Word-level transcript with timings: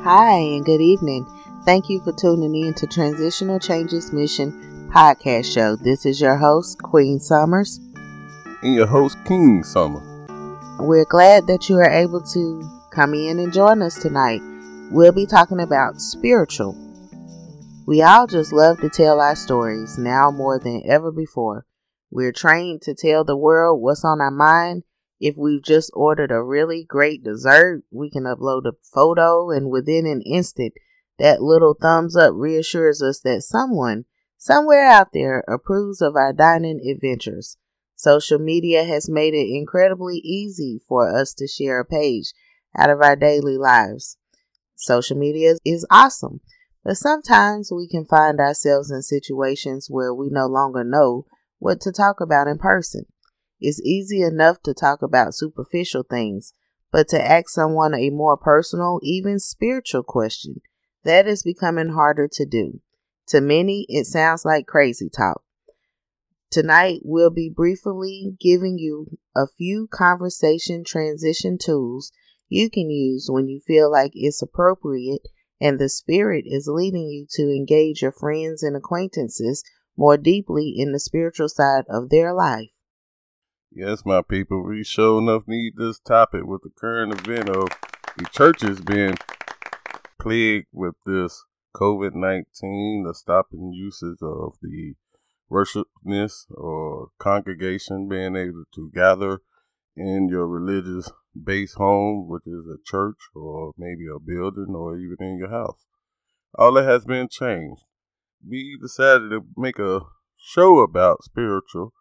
Hi, 0.00 0.36
and 0.36 0.66
good 0.66 0.82
evening. 0.82 1.26
Thank 1.64 1.88
you 1.88 2.02
for 2.02 2.12
tuning 2.12 2.54
in 2.54 2.74
to 2.74 2.86
Transitional 2.86 3.58
Changes 3.58 4.12
Mission 4.12 4.73
podcast 4.94 5.52
show. 5.52 5.74
This 5.74 6.06
is 6.06 6.20
your 6.20 6.36
host, 6.36 6.80
Queen 6.80 7.18
Summers. 7.18 7.80
And 8.62 8.76
your 8.76 8.86
host, 8.86 9.18
King 9.26 9.64
Summer. 9.64 10.00
We're 10.78 11.04
glad 11.04 11.48
that 11.48 11.68
you 11.68 11.78
are 11.78 11.90
able 11.90 12.22
to 12.32 12.70
come 12.92 13.12
in 13.12 13.40
and 13.40 13.52
join 13.52 13.82
us 13.82 14.00
tonight. 14.00 14.40
We'll 14.92 15.10
be 15.10 15.26
talking 15.26 15.58
about 15.58 16.00
spiritual. 16.00 16.78
We 17.88 18.02
all 18.02 18.28
just 18.28 18.52
love 18.52 18.80
to 18.82 18.88
tell 18.88 19.20
our 19.20 19.34
stories 19.34 19.98
now 19.98 20.30
more 20.30 20.60
than 20.60 20.84
ever 20.86 21.10
before. 21.10 21.66
We're 22.12 22.30
trained 22.30 22.82
to 22.82 22.94
tell 22.94 23.24
the 23.24 23.36
world 23.36 23.82
what's 23.82 24.04
on 24.04 24.20
our 24.20 24.30
mind 24.30 24.84
if 25.18 25.34
we've 25.36 25.62
just 25.62 25.90
ordered 25.94 26.30
a 26.30 26.40
really 26.40 26.84
great 26.84 27.24
dessert, 27.24 27.82
we 27.90 28.10
can 28.10 28.24
upload 28.24 28.64
a 28.66 28.74
photo, 28.94 29.50
and 29.50 29.70
within 29.70 30.06
an 30.06 30.22
instant, 30.22 30.74
that 31.18 31.42
little 31.42 31.74
thumbs 31.74 32.14
up 32.14 32.32
reassures 32.34 33.02
us 33.02 33.18
that 33.20 33.42
someone, 33.42 34.04
somewhere 34.44 34.86
out 34.86 35.08
there, 35.14 35.42
approves 35.48 36.02
of 36.02 36.16
our 36.16 36.30
dining 36.30 36.78
adventures. 36.86 37.56
Social 37.96 38.38
media 38.38 38.84
has 38.84 39.08
made 39.08 39.32
it 39.32 39.48
incredibly 39.48 40.18
easy 40.18 40.78
for 40.86 41.08
us 41.08 41.32
to 41.32 41.48
share 41.48 41.80
a 41.80 41.84
page 41.86 42.34
out 42.76 42.90
of 42.90 43.00
our 43.00 43.16
daily 43.16 43.56
lives. 43.56 44.18
Social 44.76 45.16
media 45.16 45.54
is 45.64 45.86
awesome, 45.90 46.40
but 46.84 46.98
sometimes 46.98 47.72
we 47.72 47.88
can 47.88 48.04
find 48.04 48.38
ourselves 48.38 48.90
in 48.90 49.00
situations 49.00 49.88
where 49.88 50.12
we 50.12 50.28
no 50.30 50.44
longer 50.44 50.84
know 50.84 51.24
what 51.58 51.80
to 51.80 51.90
talk 51.90 52.20
about 52.20 52.46
in 52.46 52.58
person. 52.58 53.06
It's 53.60 53.80
easy 53.80 54.20
enough 54.20 54.60
to 54.64 54.74
talk 54.74 55.00
about 55.00 55.34
superficial 55.34 56.02
things, 56.02 56.52
but 56.92 57.08
to 57.08 57.26
ask 57.26 57.48
someone 57.48 57.94
a 57.94 58.10
more 58.10 58.36
personal, 58.36 59.00
even 59.02 59.38
spiritual 59.38 60.02
question, 60.02 60.56
that 61.02 61.26
is 61.26 61.42
becoming 61.42 61.94
harder 61.94 62.28
to 62.30 62.44
do. 62.44 62.82
To 63.28 63.40
many, 63.40 63.86
it 63.88 64.06
sounds 64.06 64.44
like 64.44 64.66
crazy 64.66 65.08
talk. 65.08 65.42
Tonight, 66.50 67.00
we'll 67.02 67.30
be 67.30 67.48
briefly 67.48 68.36
giving 68.40 68.78
you 68.78 69.18
a 69.34 69.46
few 69.46 69.88
conversation 69.90 70.84
transition 70.84 71.58
tools 71.58 72.12
you 72.48 72.70
can 72.70 72.90
use 72.90 73.28
when 73.28 73.48
you 73.48 73.60
feel 73.60 73.90
like 73.90 74.12
it's 74.14 74.42
appropriate 74.42 75.26
and 75.60 75.78
the 75.78 75.88
Spirit 75.88 76.44
is 76.46 76.68
leading 76.68 77.08
you 77.08 77.26
to 77.30 77.42
engage 77.44 78.02
your 78.02 78.12
friends 78.12 78.62
and 78.62 78.76
acquaintances 78.76 79.64
more 79.96 80.16
deeply 80.16 80.74
in 80.76 80.92
the 80.92 81.00
spiritual 81.00 81.48
side 81.48 81.84
of 81.88 82.10
their 82.10 82.32
life. 82.32 82.70
Yes, 83.72 84.04
my 84.04 84.22
people, 84.22 84.62
we 84.62 84.84
sure 84.84 85.20
enough 85.20 85.42
need 85.48 85.74
this 85.76 85.98
topic 85.98 86.44
with 86.44 86.62
the 86.62 86.70
current 86.70 87.12
event 87.12 87.48
of 87.48 87.68
the 88.16 88.26
churches 88.30 88.80
being 88.80 89.16
plagued 90.20 90.68
with 90.72 90.94
this 91.04 91.44
COVID 91.74 92.14
19, 92.14 93.04
the 93.06 93.14
stopping 93.14 93.72
usage 93.72 94.18
of 94.22 94.54
the 94.62 94.94
worshipness 95.50 96.46
or 96.50 97.08
congregation 97.18 98.08
being 98.08 98.36
able 98.36 98.64
to 98.74 98.90
gather 98.94 99.40
in 99.96 100.28
your 100.30 100.46
religious 100.46 101.10
base 101.42 101.74
home, 101.74 102.28
which 102.28 102.46
is 102.46 102.64
a 102.66 102.78
church 102.84 103.18
or 103.34 103.72
maybe 103.76 104.04
a 104.06 104.20
building 104.20 104.74
or 104.74 104.96
even 104.96 105.16
in 105.20 105.38
your 105.38 105.50
house. 105.50 105.86
All 106.56 106.72
that 106.74 106.84
has 106.84 107.04
been 107.04 107.28
changed. 107.28 107.82
We 108.48 108.78
decided 108.80 109.30
to 109.30 109.44
make 109.56 109.78
a 109.78 110.02
show 110.36 110.78
about 110.78 111.24
spiritual 111.24 111.92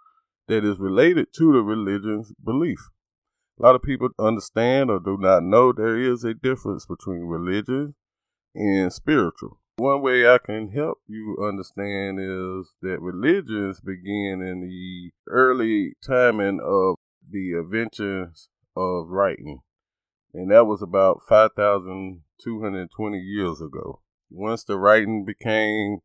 that 0.48 0.64
is 0.64 0.78
related 0.78 1.28
to 1.38 1.52
the 1.52 1.62
religion's 1.62 2.32
belief. 2.44 2.90
A 3.60 3.64
lot 3.64 3.76
of 3.76 3.82
people 3.82 4.10
understand 4.20 4.92
or 4.92 5.00
do 5.00 5.18
not 5.20 5.44
know 5.44 5.72
there 5.72 5.98
is 5.98 6.24
a 6.24 6.34
difference 6.34 6.86
between 6.86 7.22
religion 7.22 7.96
and 8.54 8.92
spiritual. 8.92 9.60
One 9.78 10.04
way 10.04 10.28
I 10.28 10.38
can 10.38 10.70
help 10.70 11.00
you 11.08 11.36
understand 11.44 12.20
is 12.20 12.76
that 12.84 13.02
religions 13.02 13.82
begin 13.82 14.44
in 14.44 14.62
the 14.62 15.12
early 15.28 15.96
timing 16.06 16.60
of 16.64 16.96
the 17.28 17.54
inventions 17.54 18.50
of 18.78 19.08
writing, 19.08 19.62
and 20.32 20.52
that 20.52 20.68
was 20.68 20.84
about 20.84 21.22
5,220 21.28 23.18
years 23.18 23.62
ago. 23.62 24.02
Once 24.30 24.64
the 24.64 24.78
writing 24.78 25.26
became 25.26 26.02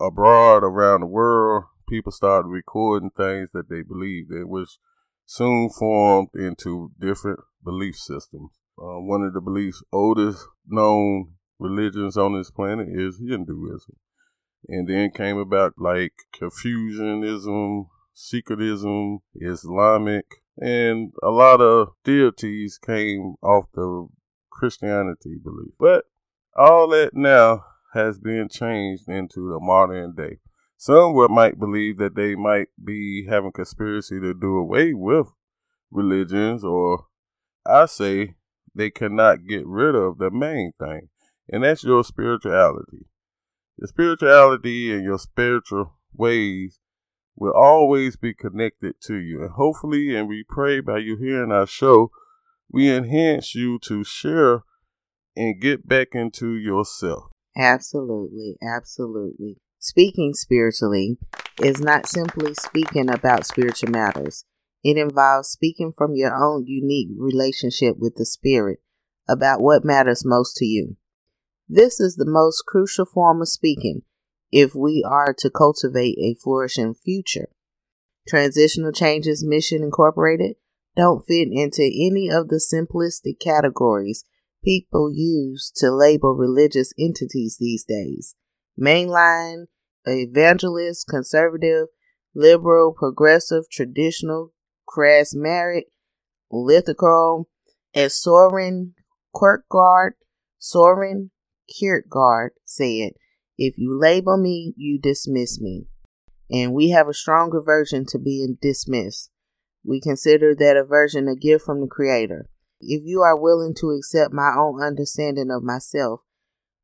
abroad 0.00 0.62
around 0.62 1.00
the 1.00 1.06
world, 1.06 1.64
people 1.88 2.12
started 2.12 2.48
recording 2.48 3.10
things 3.10 3.50
that 3.52 3.68
they 3.68 3.82
believed 3.82 4.30
in, 4.30 4.48
which 4.48 4.78
soon 5.26 5.68
formed 5.68 6.28
into 6.34 6.92
different 7.00 7.40
belief 7.64 7.96
systems. 7.96 8.52
Uh, 8.78 9.00
one 9.00 9.22
of 9.22 9.34
the 9.34 9.40
beliefs 9.40 9.82
oldest 9.92 10.46
known 10.64 11.34
religions 11.60 12.16
on 12.16 12.36
this 12.36 12.50
planet 12.50 12.88
is 12.90 13.18
Hinduism. 13.18 13.96
And 14.68 14.88
then 14.88 15.10
came 15.10 15.38
about 15.38 15.74
like 15.78 16.12
Confucianism, 16.32 17.86
Secretism, 18.14 19.18
Islamic, 19.34 20.26
and 20.58 21.12
a 21.22 21.30
lot 21.30 21.60
of 21.60 21.92
deities 22.04 22.78
came 22.78 23.36
off 23.42 23.66
the 23.74 24.08
Christianity 24.50 25.36
belief. 25.42 25.72
But 25.78 26.04
all 26.56 26.88
that 26.88 27.14
now 27.14 27.64
has 27.94 28.18
been 28.18 28.48
changed 28.48 29.08
into 29.08 29.48
the 29.50 29.58
modern 29.60 30.14
day. 30.14 30.38
Some 30.76 31.14
might 31.30 31.58
believe 31.58 31.98
that 31.98 32.14
they 32.14 32.34
might 32.34 32.68
be 32.82 33.26
having 33.28 33.52
conspiracy 33.52 34.20
to 34.20 34.34
do 34.34 34.56
away 34.56 34.94
with 34.94 35.28
religions, 35.90 36.64
or 36.64 37.06
I 37.66 37.86
say 37.86 38.34
they 38.74 38.90
cannot 38.90 39.46
get 39.46 39.66
rid 39.66 39.94
of 39.94 40.18
the 40.18 40.30
main 40.30 40.72
thing, 40.78 41.08
and 41.50 41.64
that's 41.64 41.84
your 41.84 42.04
spirituality. 42.04 43.06
Your 43.76 43.88
spirituality 43.88 44.92
and 44.92 45.04
your 45.04 45.18
spiritual 45.18 45.94
ways 46.14 46.78
will 47.36 47.52
always 47.52 48.16
be 48.16 48.34
connected 48.34 48.94
to 49.02 49.16
you. 49.16 49.42
And 49.42 49.52
hopefully, 49.52 50.14
and 50.14 50.28
we 50.28 50.44
pray 50.48 50.80
by 50.80 50.98
you 50.98 51.16
hearing 51.16 51.50
our 51.50 51.66
show, 51.66 52.10
we 52.70 52.90
enhance 52.90 53.54
you 53.54 53.78
to 53.80 54.04
share 54.04 54.62
and 55.36 55.60
get 55.60 55.88
back 55.88 56.08
into 56.12 56.54
yourself. 56.54 57.24
Absolutely, 57.56 58.56
absolutely. 58.62 59.56
Speaking 59.78 60.34
spiritually 60.34 61.18
is 61.62 61.80
not 61.80 62.06
simply 62.06 62.54
speaking 62.54 63.10
about 63.10 63.46
spiritual 63.46 63.90
matters. 63.90 64.44
It 64.84 64.96
involves 64.96 65.48
speaking 65.48 65.92
from 65.96 66.14
your 66.14 66.34
own 66.34 66.64
unique 66.66 67.08
relationship 67.18 67.96
with 67.98 68.16
the 68.16 68.26
Spirit 68.26 68.80
about 69.28 69.60
what 69.60 69.84
matters 69.84 70.22
most 70.24 70.56
to 70.56 70.64
you. 70.64 70.96
This 71.72 72.00
is 72.00 72.16
the 72.16 72.26
most 72.26 72.64
crucial 72.66 73.04
form 73.04 73.40
of 73.40 73.48
speaking 73.48 74.02
if 74.50 74.74
we 74.74 75.04
are 75.08 75.32
to 75.38 75.48
cultivate 75.48 76.18
a 76.18 76.34
flourishing 76.42 76.94
future. 76.94 77.48
Transitional 78.26 78.90
Changes 78.90 79.44
Mission 79.46 79.84
Incorporated 79.84 80.56
don't 80.96 81.24
fit 81.24 81.46
into 81.52 81.84
any 81.84 82.28
of 82.28 82.48
the 82.48 82.56
simplistic 82.60 83.38
categories 83.40 84.24
people 84.64 85.12
use 85.14 85.70
to 85.76 85.92
label 85.92 86.34
religious 86.34 86.92
entities 86.98 87.58
these 87.60 87.84
days 87.84 88.34
mainline, 88.76 89.66
evangelist, 90.04 91.06
conservative, 91.08 91.86
liberal, 92.34 92.92
progressive, 92.92 93.70
traditional, 93.70 94.52
charismatic, 94.88 95.84
lithical, 96.50 97.48
as 97.94 98.20
Soren 98.20 98.94
Kierkegaard, 99.32 100.14
Soren 100.58 101.30
Kierkegaard 101.70 102.52
said, 102.64 103.12
if 103.56 103.76
you 103.76 103.98
label 103.98 104.36
me, 104.36 104.74
you 104.76 104.98
dismiss 104.98 105.60
me. 105.60 105.86
And 106.50 106.72
we 106.72 106.90
have 106.90 107.08
a 107.08 107.14
stronger 107.14 107.60
version 107.60 108.04
to 108.06 108.18
being 108.18 108.58
dismissed. 108.60 109.30
We 109.84 110.00
consider 110.00 110.54
that 110.54 110.76
aversion 110.76 111.28
a 111.28 111.36
gift 111.36 111.64
from 111.64 111.80
the 111.80 111.86
Creator. 111.86 112.48
If 112.80 113.02
you 113.04 113.22
are 113.22 113.38
willing 113.38 113.74
to 113.80 113.90
accept 113.90 114.32
my 114.32 114.54
own 114.58 114.82
understanding 114.82 115.50
of 115.50 115.62
myself, 115.62 116.20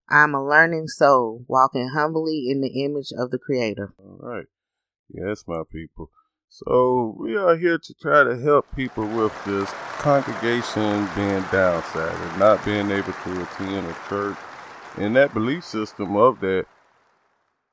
I'm 0.08 0.34
a 0.34 0.46
learning 0.46 0.88
soul 0.88 1.44
walking 1.48 1.90
humbly 1.94 2.46
in 2.48 2.60
the 2.60 2.84
image 2.84 3.10
of 3.18 3.30
the 3.30 3.38
Creator. 3.38 3.94
All 3.98 4.18
right. 4.20 4.46
Yes, 5.08 5.44
my 5.46 5.62
people. 5.70 6.10
So 6.48 7.16
we 7.18 7.36
are 7.36 7.56
here 7.56 7.78
to 7.78 7.94
try 7.94 8.22
to 8.22 8.38
help 8.38 8.66
people 8.76 9.06
with 9.06 9.32
this 9.44 9.70
congregation 9.98 11.08
being 11.16 11.42
downside 11.50 12.38
not 12.38 12.64
being 12.64 12.90
able 12.90 13.12
to 13.12 13.42
attend 13.42 13.86
a 13.86 13.96
church. 14.08 14.36
And 14.98 15.14
that 15.16 15.34
belief 15.34 15.62
system 15.62 16.16
of 16.16 16.40
that, 16.40 16.64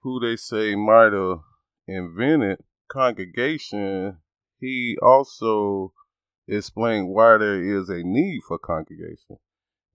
who 0.02 0.20
they 0.20 0.36
say 0.36 0.76
might 0.76 1.14
have 1.14 1.40
invented 1.88 2.60
congregation, 2.92 4.18
he 4.60 4.98
also 5.02 5.94
explained 6.48 7.08
why 7.08 7.38
there 7.38 7.64
is 7.64 7.88
a 7.88 8.04
need 8.04 8.42
for 8.46 8.60
congregation. 8.60 9.38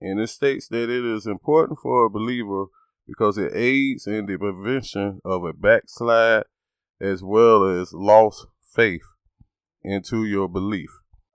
And 0.01 0.19
it 0.19 0.29
states 0.29 0.67
that 0.69 0.89
it 0.89 1.05
is 1.05 1.27
important 1.27 1.77
for 1.83 2.05
a 2.05 2.09
believer 2.09 2.65
because 3.07 3.37
it 3.37 3.51
aids 3.53 4.07
in 4.07 4.25
the 4.25 4.37
prevention 4.37 5.21
of 5.23 5.43
a 5.43 5.53
backslide 5.53 6.45
as 6.99 7.21
well 7.23 7.63
as 7.63 7.93
lost 7.93 8.47
faith 8.73 9.05
into 9.83 10.25
your 10.25 10.49
belief. 10.49 10.89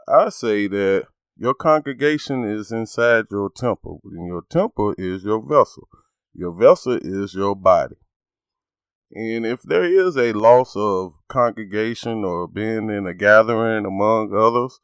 I 0.09 0.31
say 0.31 0.67
that 0.67 1.07
your 1.37 1.55
congregation 1.55 2.45
is 2.45 2.71
inside 2.71 3.27
your 3.31 3.51
temple, 3.51 4.01
and 4.05 4.27
your 4.27 4.43
temple 4.49 4.95
is 4.97 5.25
your 5.25 5.43
vessel. 5.43 5.89
Your 6.33 6.53
vessel 6.53 6.99
is 7.03 7.35
your 7.35 7.55
body. 7.55 7.97
And 9.13 9.47
if 9.47 9.63
there 9.63 9.85
is 9.85 10.17
a 10.17 10.33
loss 10.33 10.75
of 10.77 11.15
congregation 11.29 12.25
or 12.25 12.49
being 12.49 12.91
in 12.91 13.07
a 13.07 13.15
gathering 13.15 13.87
among 13.87 14.35
others, 14.35 14.81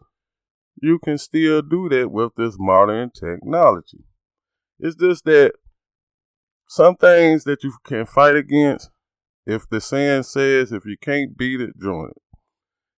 you 0.80 0.98
can 0.98 1.18
still 1.18 1.62
do 1.62 1.88
that 1.88 2.10
with 2.10 2.32
this 2.36 2.56
modern 2.58 3.10
technology. 3.10 4.04
It's 4.78 4.96
just 4.96 5.24
that 5.24 5.52
some 6.66 6.96
things 6.96 7.44
that 7.44 7.64
you 7.64 7.72
can 7.84 8.06
fight 8.06 8.36
against, 8.36 8.90
if 9.46 9.68
the 9.68 9.80
saying 9.80 10.22
says, 10.22 10.72
if 10.72 10.84
you 10.84 10.96
can't 11.00 11.36
beat 11.36 11.60
it, 11.60 11.78
join 11.80 12.10
it. 12.10 12.22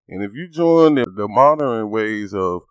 And 0.09 0.23
if 0.23 0.33
you 0.35 0.49
join 0.49 0.97
the, 0.97 1.07
the 1.07 1.27
modern 1.27 1.91
ways 1.91 2.35
of 2.35 2.63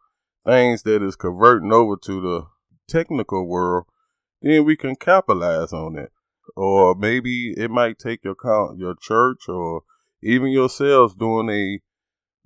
things 0.46 0.84
that 0.84 1.04
is 1.04 1.16
converting 1.16 1.72
over 1.72 1.96
to 1.98 2.22
the 2.22 2.48
technical 2.88 3.48
world, 3.48 3.86
then 4.42 4.66
we 4.66 4.76
can 4.76 4.96
capitalize 4.96 5.74
on 5.74 5.98
it. 5.98 6.12
Or 6.56 6.96
maybe 6.96 7.54
it 7.56 7.72
might 7.72 7.98
take 7.98 8.24
your 8.24 8.36
your 8.78 8.96
church 9.00 9.48
or 9.48 9.84
even 10.22 10.50
yourselves 10.50 11.16
doing 11.16 11.50
a 11.50 11.80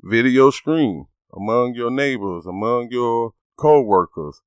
video 0.01 0.51
stream 0.51 1.05
among 1.35 1.73
your 1.73 1.89
neighbors, 1.89 2.45
among 2.45 2.89
your 2.91 3.31
co-workers. 3.57 4.41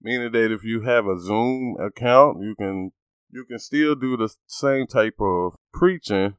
Meaning 0.00 0.32
that 0.32 0.52
if 0.52 0.64
you 0.64 0.82
have 0.82 1.06
a 1.06 1.18
Zoom 1.18 1.76
account, 1.80 2.38
you 2.42 2.54
can 2.54 2.92
you 3.30 3.44
can 3.44 3.58
still 3.58 3.94
do 3.94 4.16
the 4.16 4.34
same 4.46 4.86
type 4.86 5.20
of 5.20 5.54
preaching, 5.72 6.36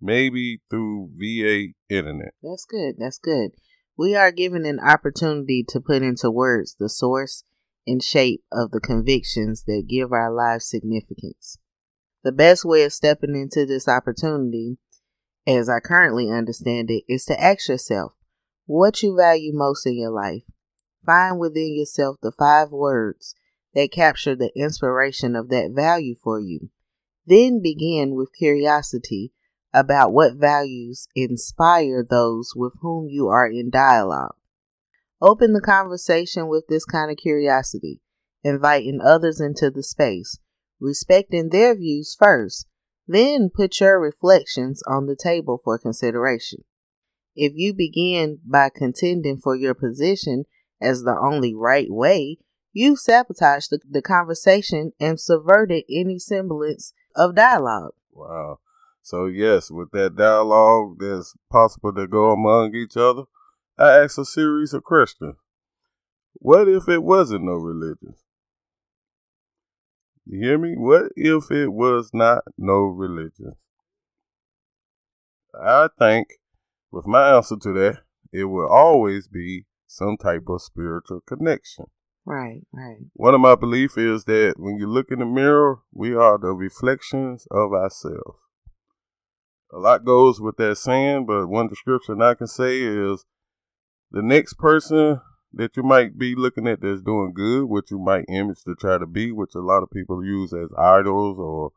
maybe 0.00 0.60
through 0.68 1.10
VA 1.16 1.68
internet. 1.88 2.34
That's 2.42 2.64
good. 2.64 2.96
That's 2.98 3.18
good. 3.18 3.52
We 3.98 4.14
are 4.14 4.30
given 4.30 4.66
an 4.66 4.78
opportunity 4.78 5.64
to 5.68 5.80
put 5.80 6.02
into 6.02 6.30
words 6.30 6.76
the 6.78 6.88
source 6.88 7.44
and 7.86 8.02
shape 8.02 8.42
of 8.52 8.70
the 8.70 8.80
convictions 8.80 9.64
that 9.66 9.86
give 9.88 10.12
our 10.12 10.32
lives 10.32 10.68
significance. 10.68 11.58
The 12.22 12.32
best 12.32 12.64
way 12.64 12.82
of 12.82 12.92
stepping 12.92 13.34
into 13.34 13.64
this 13.64 13.88
opportunity, 13.88 14.76
as 15.46 15.68
I 15.68 15.80
currently 15.80 16.30
understand 16.30 16.90
it, 16.90 17.04
is 17.08 17.24
to 17.26 17.40
ask 17.40 17.68
yourself 17.68 18.12
what 18.66 19.02
you 19.02 19.16
value 19.16 19.52
most 19.54 19.86
in 19.86 19.96
your 19.96 20.10
life. 20.10 20.42
Find 21.06 21.38
within 21.38 21.74
yourself 21.74 22.16
the 22.20 22.32
five 22.32 22.72
words 22.72 23.34
that 23.74 23.92
capture 23.92 24.34
the 24.34 24.50
inspiration 24.56 25.36
of 25.36 25.48
that 25.50 25.70
value 25.74 26.16
for 26.22 26.40
you. 26.40 26.70
Then 27.24 27.62
begin 27.62 28.14
with 28.14 28.34
curiosity 28.36 29.32
about 29.76 30.10
what 30.10 30.36
values 30.36 31.06
inspire 31.14 32.02
those 32.02 32.54
with 32.56 32.72
whom 32.80 33.08
you 33.10 33.28
are 33.28 33.46
in 33.46 33.68
dialogue. 33.68 34.34
Open 35.20 35.52
the 35.52 35.60
conversation 35.60 36.48
with 36.48 36.66
this 36.66 36.86
kind 36.86 37.10
of 37.10 37.18
curiosity, 37.18 38.00
inviting 38.42 39.00
others 39.04 39.38
into 39.38 39.70
the 39.70 39.82
space, 39.82 40.38
respecting 40.80 41.50
their 41.50 41.74
views 41.74 42.16
first, 42.18 42.66
then 43.06 43.50
put 43.54 43.78
your 43.78 44.00
reflections 44.00 44.82
on 44.88 45.04
the 45.04 45.16
table 45.16 45.60
for 45.62 45.78
consideration. 45.78 46.64
If 47.34 47.52
you 47.54 47.74
begin 47.74 48.38
by 48.46 48.70
contending 48.74 49.36
for 49.36 49.54
your 49.54 49.74
position 49.74 50.44
as 50.80 51.02
the 51.02 51.18
only 51.20 51.54
right 51.54 51.90
way, 51.90 52.38
you 52.72 52.96
sabotaged 52.96 53.70
the, 53.70 53.80
the 53.88 54.02
conversation 54.02 54.92
and 54.98 55.20
subverted 55.20 55.84
any 55.90 56.18
semblance 56.18 56.94
of 57.14 57.34
dialogue. 57.34 57.92
Wow. 58.12 58.58
So 59.06 59.26
yes, 59.26 59.70
with 59.70 59.92
that 59.92 60.16
dialogue 60.16 60.96
that's 60.98 61.36
possible 61.48 61.94
to 61.94 62.08
go 62.08 62.32
among 62.32 62.74
each 62.74 62.96
other, 62.96 63.22
I 63.78 63.98
ask 63.98 64.18
a 64.18 64.24
series 64.24 64.74
of 64.74 64.82
questions. 64.82 65.36
What 66.32 66.66
if 66.66 66.88
it 66.88 67.04
wasn't 67.04 67.44
no 67.44 67.52
religion? 67.52 68.16
You 70.24 70.40
hear 70.40 70.58
me? 70.58 70.74
What 70.76 71.12
if 71.14 71.52
it 71.52 71.68
was 71.68 72.10
not 72.12 72.42
no 72.58 72.78
religion? 72.80 73.52
I 75.54 75.86
think 75.96 76.26
with 76.90 77.06
my 77.06 77.36
answer 77.36 77.54
to 77.62 77.72
that, 77.74 77.98
it 78.32 78.46
will 78.46 78.68
always 78.68 79.28
be 79.28 79.66
some 79.86 80.16
type 80.16 80.48
of 80.48 80.62
spiritual 80.62 81.20
connection. 81.20 81.84
Right, 82.24 82.62
right. 82.72 83.04
One 83.12 83.34
of 83.36 83.40
my 83.40 83.54
beliefs 83.54 83.96
is 83.96 84.24
that 84.24 84.54
when 84.56 84.78
you 84.78 84.88
look 84.88 85.12
in 85.12 85.20
the 85.20 85.26
mirror, 85.26 85.78
we 85.92 86.12
are 86.12 86.38
the 86.38 86.48
reflections 86.48 87.46
of 87.52 87.72
ourselves 87.72 88.40
a 89.72 89.78
lot 89.78 90.04
goes 90.04 90.40
with 90.40 90.56
that 90.56 90.76
saying, 90.76 91.26
but 91.26 91.48
one 91.48 91.68
description 91.68 92.22
I 92.22 92.34
can 92.34 92.46
say 92.46 92.80
is 92.80 93.24
the 94.10 94.22
next 94.22 94.54
person 94.54 95.20
that 95.52 95.76
you 95.76 95.82
might 95.82 96.18
be 96.18 96.34
looking 96.34 96.66
at 96.68 96.80
that's 96.80 97.02
doing 97.02 97.32
good, 97.34 97.64
which 97.64 97.90
you 97.90 97.98
might 97.98 98.26
image 98.28 98.62
to 98.64 98.74
try 98.74 98.98
to 98.98 99.06
be, 99.06 99.32
which 99.32 99.54
a 99.54 99.60
lot 99.60 99.82
of 99.82 99.90
people 99.90 100.24
use 100.24 100.52
as 100.52 100.68
idols 100.78 101.38
or 101.38 101.72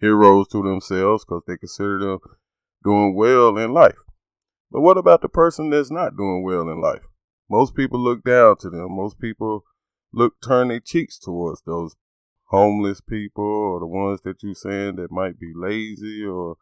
heroes 0.00 0.48
to 0.48 0.62
themselves 0.62 1.24
because 1.24 1.42
they 1.46 1.56
consider 1.56 1.98
them 1.98 2.18
doing 2.82 3.14
well 3.14 3.56
in 3.56 3.72
life. 3.72 3.98
But 4.70 4.80
what 4.80 4.98
about 4.98 5.22
the 5.22 5.28
person 5.28 5.70
that's 5.70 5.90
not 5.90 6.16
doing 6.16 6.42
well 6.42 6.68
in 6.68 6.80
life? 6.80 7.02
Most 7.48 7.74
people 7.74 7.98
look 7.98 8.22
down 8.24 8.56
to 8.58 8.70
them. 8.70 8.96
Most 8.96 9.18
people 9.18 9.64
look 10.12 10.34
turn 10.42 10.68
their 10.68 10.80
cheeks 10.80 11.18
towards 11.18 11.62
those 11.62 11.96
homeless 12.48 13.00
people 13.00 13.44
or 13.44 13.80
the 13.80 13.86
ones 13.86 14.20
that 14.22 14.42
you're 14.42 14.54
saying 14.54 14.96
that 14.96 15.10
might 15.10 15.38
be 15.38 15.52
lazy 15.54 16.24
or 16.24 16.56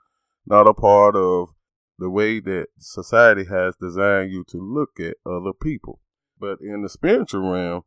not 0.48 0.66
a 0.66 0.74
part 0.74 1.14
of 1.14 1.50
the 1.98 2.08
way 2.08 2.40
that 2.40 2.68
society 2.78 3.44
has 3.44 3.74
designed 3.80 4.32
you 4.32 4.44
to 4.48 4.58
look 4.58 5.00
at 5.00 5.16
other 5.26 5.52
people. 5.52 6.00
But 6.38 6.58
in 6.60 6.82
the 6.82 6.88
spiritual 6.88 7.50
realm, 7.50 7.82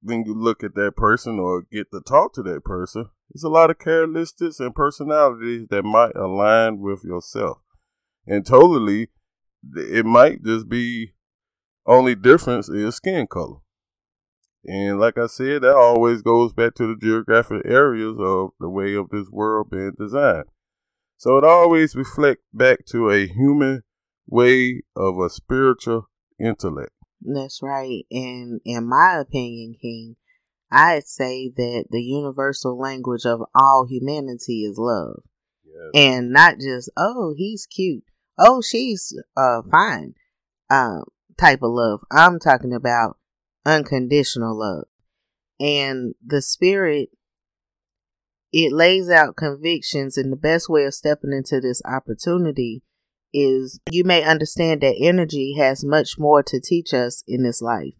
when 0.00 0.24
you 0.24 0.34
look 0.34 0.64
at 0.64 0.74
that 0.74 0.96
person 0.96 1.38
or 1.38 1.62
get 1.70 1.90
to 1.92 2.00
talk 2.00 2.32
to 2.34 2.42
that 2.44 2.64
person, 2.64 3.10
there's 3.30 3.44
a 3.44 3.48
lot 3.48 3.70
of 3.70 3.78
characteristics 3.78 4.60
and 4.60 4.74
personalities 4.74 5.66
that 5.70 5.82
might 5.82 6.16
align 6.16 6.80
with 6.80 7.04
yourself. 7.04 7.58
And 8.26 8.46
totally, 8.46 9.08
it 9.74 10.06
might 10.06 10.42
just 10.42 10.68
be 10.68 11.12
only 11.86 12.14
difference 12.14 12.68
is 12.68 12.96
skin 12.96 13.26
color. 13.26 13.58
And 14.64 14.98
like 14.98 15.18
I 15.18 15.26
said, 15.26 15.62
that 15.62 15.74
always 15.74 16.22
goes 16.22 16.52
back 16.52 16.74
to 16.74 16.86
the 16.86 16.96
geographic 17.00 17.62
areas 17.64 18.16
of 18.18 18.50
the 18.60 18.68
way 18.68 18.94
of 18.94 19.10
this 19.10 19.28
world 19.30 19.70
being 19.70 19.92
designed. 19.98 20.44
So 21.18 21.36
it 21.36 21.44
always 21.44 21.96
reflects 21.96 22.44
back 22.54 22.86
to 22.86 23.10
a 23.10 23.26
human 23.26 23.82
way 24.28 24.82
of 24.94 25.18
a 25.18 25.28
spiritual 25.28 26.08
intellect. 26.38 26.92
That's 27.20 27.60
right. 27.60 28.04
And 28.10 28.60
in 28.64 28.88
my 28.88 29.16
opinion, 29.18 29.74
King, 29.80 30.14
I'd 30.70 31.08
say 31.08 31.50
that 31.56 31.86
the 31.90 32.02
universal 32.02 32.78
language 32.78 33.24
of 33.24 33.42
all 33.52 33.86
humanity 33.88 34.62
is 34.62 34.78
love. 34.78 35.22
Yes. 35.64 35.90
And 35.94 36.30
not 36.30 36.60
just, 36.60 36.88
oh, 36.96 37.34
he's 37.36 37.66
cute. 37.66 38.04
Oh, 38.38 38.62
she's 38.62 39.12
uh 39.36 39.62
fine. 39.68 40.14
Um 40.70 41.04
type 41.36 41.62
of 41.62 41.72
love. 41.72 42.00
I'm 42.12 42.38
talking 42.38 42.72
about 42.72 43.16
unconditional 43.66 44.56
love. 44.56 44.84
And 45.58 46.14
the 46.24 46.40
spirit 46.42 47.08
it 48.52 48.72
lays 48.72 49.10
out 49.10 49.36
convictions 49.36 50.16
and 50.16 50.32
the 50.32 50.36
best 50.36 50.68
way 50.68 50.84
of 50.84 50.94
stepping 50.94 51.32
into 51.32 51.60
this 51.60 51.82
opportunity 51.84 52.82
is 53.32 53.78
you 53.90 54.04
may 54.04 54.22
understand 54.22 54.80
that 54.80 54.96
energy 55.00 55.54
has 55.58 55.84
much 55.84 56.18
more 56.18 56.42
to 56.42 56.60
teach 56.60 56.94
us 56.94 57.22
in 57.26 57.42
this 57.42 57.60
life. 57.60 57.94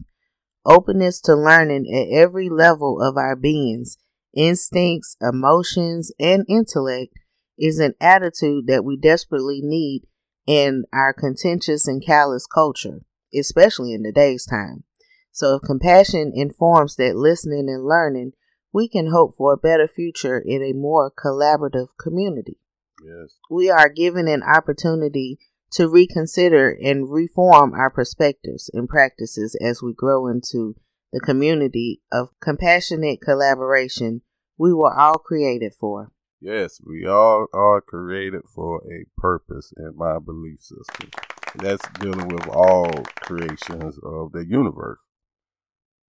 Openness 0.65 1.21
to 1.21 1.35
learning 1.35 1.85
at 1.93 2.15
every 2.15 2.49
level 2.49 3.01
of 3.01 3.15
our 3.15 3.35
beings, 3.35 3.97
instincts, 4.35 5.15
emotions, 5.21 6.11
and 6.19 6.45
intellect 6.49 7.13
is 7.57 7.79
an 7.79 7.93
attitude 8.01 8.65
that 8.67 8.83
we 8.83 8.97
desperately 8.97 9.61
need 9.61 10.03
in 10.47 10.83
our 10.91 11.13
contentious 11.13 11.87
and 11.87 12.03
callous 12.03 12.47
culture, 12.47 13.01
especially 13.37 13.93
in 13.93 14.03
today's 14.03 14.45
time. 14.45 14.83
So 15.31 15.55
if 15.55 15.61
compassion 15.61 16.31
informs 16.33 16.95
that 16.95 17.15
listening 17.15 17.69
and 17.69 17.85
learning 17.85 18.31
we 18.73 18.87
can 18.87 19.11
hope 19.11 19.35
for 19.35 19.53
a 19.53 19.57
better 19.57 19.87
future 19.87 20.39
in 20.39 20.61
a 20.63 20.73
more 20.73 21.11
collaborative 21.11 21.89
community. 21.99 22.57
Yes. 23.03 23.37
We 23.49 23.69
are 23.69 23.89
given 23.89 24.27
an 24.27 24.43
opportunity 24.43 25.39
to 25.71 25.87
reconsider 25.87 26.77
and 26.81 27.11
reform 27.11 27.73
our 27.73 27.89
perspectives 27.89 28.69
and 28.73 28.89
practices 28.89 29.55
as 29.61 29.81
we 29.81 29.93
grow 29.93 30.27
into 30.27 30.75
the 31.13 31.19
community 31.19 32.01
of 32.11 32.29
compassionate 32.41 33.21
collaboration 33.21 34.21
we 34.57 34.73
were 34.73 34.93
all 34.93 35.17
created 35.17 35.73
for. 35.73 36.11
Yes, 36.41 36.79
we 36.85 37.05
all 37.07 37.47
are 37.53 37.81
created 37.81 38.43
for 38.53 38.81
a 38.91 39.05
purpose 39.17 39.73
in 39.77 39.93
my 39.95 40.19
belief 40.19 40.61
system. 40.61 41.09
That's 41.55 41.87
dealing 41.99 42.27
with 42.27 42.47
all 42.47 42.91
creations 43.21 43.97
of 44.03 44.31
the 44.31 44.45
universe. 44.47 44.99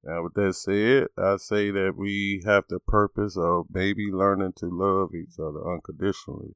Now, 0.02 0.23
with 0.23 0.35
that 0.35 0.54
said, 0.54 1.09
I 1.19 1.37
say 1.37 1.71
that 1.71 1.95
we 1.97 2.42
have 2.47 2.64
the 2.69 2.80
purpose 2.80 3.37
of 3.37 3.66
maybe 3.71 4.11
learning 4.11 4.54
to 4.57 4.66
love 4.66 5.14
each 5.14 5.38
other 5.38 5.61
unconditionally, 5.71 6.54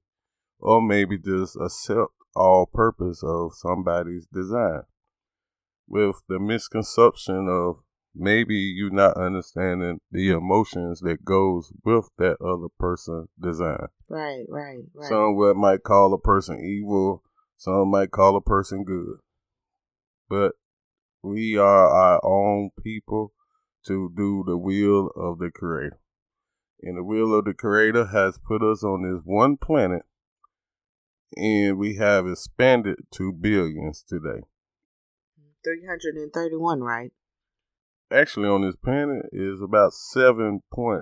or 0.59 0.81
maybe 0.81 1.19
just 1.19 1.57
accept 1.61 2.13
all 2.35 2.67
purpose 2.67 3.23
of 3.23 3.55
somebody's 3.55 4.27
design. 4.33 4.83
With 5.87 6.23
the 6.29 6.39
misconception 6.41 7.47
of 7.49 7.83
maybe 8.15 8.55
you 8.55 8.91
not 8.91 9.17
understanding 9.17 9.99
the 10.11 10.31
emotions 10.31 11.01
that 11.01 11.25
goes 11.25 11.71
with 11.85 12.09
that 12.17 12.41
other 12.41 12.69
person 12.79 13.29
design. 13.39 13.89
Right, 14.09 14.45
right, 14.49 14.85
right. 14.95 15.09
Some 15.09 15.37
what 15.37 15.57
might 15.57 15.83
call 15.83 16.15
a 16.15 16.19
person 16.19 16.61
evil, 16.65 17.23
some 17.59 17.91
might 17.91 18.11
call 18.11 18.37
a 18.37 18.41
person 18.41 18.85
good. 18.85 19.19
But 20.31 20.53
we 21.25 21.57
are 21.57 21.88
our 21.88 22.21
own 22.23 22.71
people 22.83 23.33
to 23.87 24.12
do 24.14 24.45
the 24.47 24.59
will 24.59 25.11
of 25.16 25.38
the 25.38 25.50
creator. 25.50 25.99
And 26.83 26.99
the 26.99 27.04
will 27.04 27.37
of 27.38 27.47
the 27.47 27.54
creator 27.54 28.07
has 28.07 28.38
put 28.38 28.62
us 28.62 28.85
on 28.85 29.02
this 29.02 29.23
one 29.25 29.57
planet 29.57 30.02
and 31.37 31.78
we 31.78 31.97
have 31.97 32.26
expanded 32.26 32.99
to 33.12 33.33
billions 33.33 34.04
today. 34.07 34.43
331, 35.64 36.81
right? 36.81 37.11
actually 38.14 38.49
on 38.49 38.62
this 38.62 38.76
planet 38.76 39.26
is 39.33 39.61
about 39.61 39.93
7.8 39.93 41.00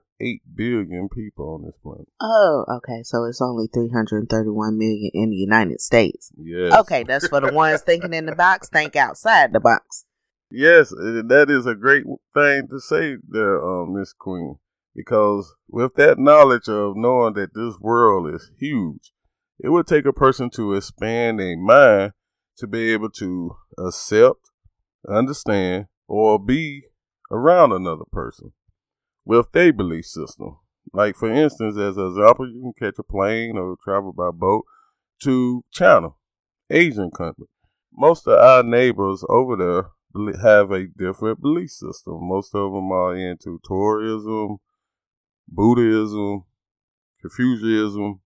billion 0.55 1.09
people 1.09 1.55
on 1.55 1.65
this 1.65 1.77
planet. 1.83 2.09
Oh, 2.21 2.65
okay. 2.77 3.03
So 3.03 3.25
it's 3.25 3.41
only 3.41 3.69
331 3.73 4.79
million 4.79 5.11
in 5.13 5.31
the 5.31 5.37
United 5.37 5.81
States. 5.81 6.33
Yes. 6.37 6.73
Okay, 6.81 7.03
that's 7.03 7.29
for 7.29 7.41
the 7.41 7.53
ones 7.53 7.83
thinking 7.83 8.15
in 8.15 8.27
the 8.27 8.35
box, 8.35 8.69
think 8.69 8.97
outside 8.97 9.53
the 9.53 9.61
box. 9.61 10.05
Yes, 10.55 10.91
that 10.91 11.47
is 11.49 11.65
a 11.65 11.75
great 11.75 12.05
thing 12.35 12.69
to 12.69 12.79
say 12.79 13.17
there, 13.27 13.65
um, 13.67 13.95
Miss 13.99 14.13
Queen, 14.13 14.57
because 14.95 15.55
with 15.67 15.95
that 15.95 16.19
knowledge 16.19 16.69
of 16.69 16.95
knowing 16.95 17.33
that 17.35 17.55
this 17.55 17.79
world 17.81 18.35
is 18.35 18.51
huge, 18.59 19.13
it 19.59 19.71
would 19.71 19.87
take 19.87 20.05
a 20.05 20.13
person 20.13 20.51
to 20.51 20.75
expand 20.75 21.41
their 21.41 21.57
mind 21.57 22.13
to 22.59 22.67
be 22.67 22.93
able 22.93 23.09
to 23.13 23.57
accept, 23.79 24.51
understand, 25.09 25.87
or 26.07 26.39
be 26.39 26.83
around 27.31 27.73
another 27.73 28.05
person 28.13 28.53
with 29.25 29.53
their 29.53 29.73
belief 29.73 30.05
system. 30.05 30.59
Like 30.93 31.17
for 31.17 31.33
instance, 31.33 31.79
as 31.79 31.97
an 31.97 32.09
example, 32.09 32.47
you 32.47 32.61
can 32.61 32.89
catch 32.89 32.99
a 32.99 33.03
plane 33.03 33.57
or 33.57 33.77
travel 33.83 34.13
by 34.13 34.31
boat 34.31 34.67
to 35.23 35.65
China, 35.73 36.09
Asian 36.69 37.11
country. 37.11 37.47
Most 37.91 38.29
of 38.29 38.39
our 38.39 38.63
neighbors 38.63 39.25
over 39.31 39.57
there 39.57 39.87
have 40.43 40.71
a 40.71 40.87
different 40.87 41.41
belief 41.41 41.71
system. 41.71 42.19
Most 42.21 42.55
of 42.55 42.73
them 42.73 42.91
are 42.93 43.15
into 43.15 43.61
tourism, 43.65 44.59
Buddhism, 45.49 46.45
Confucianism, 47.21 48.21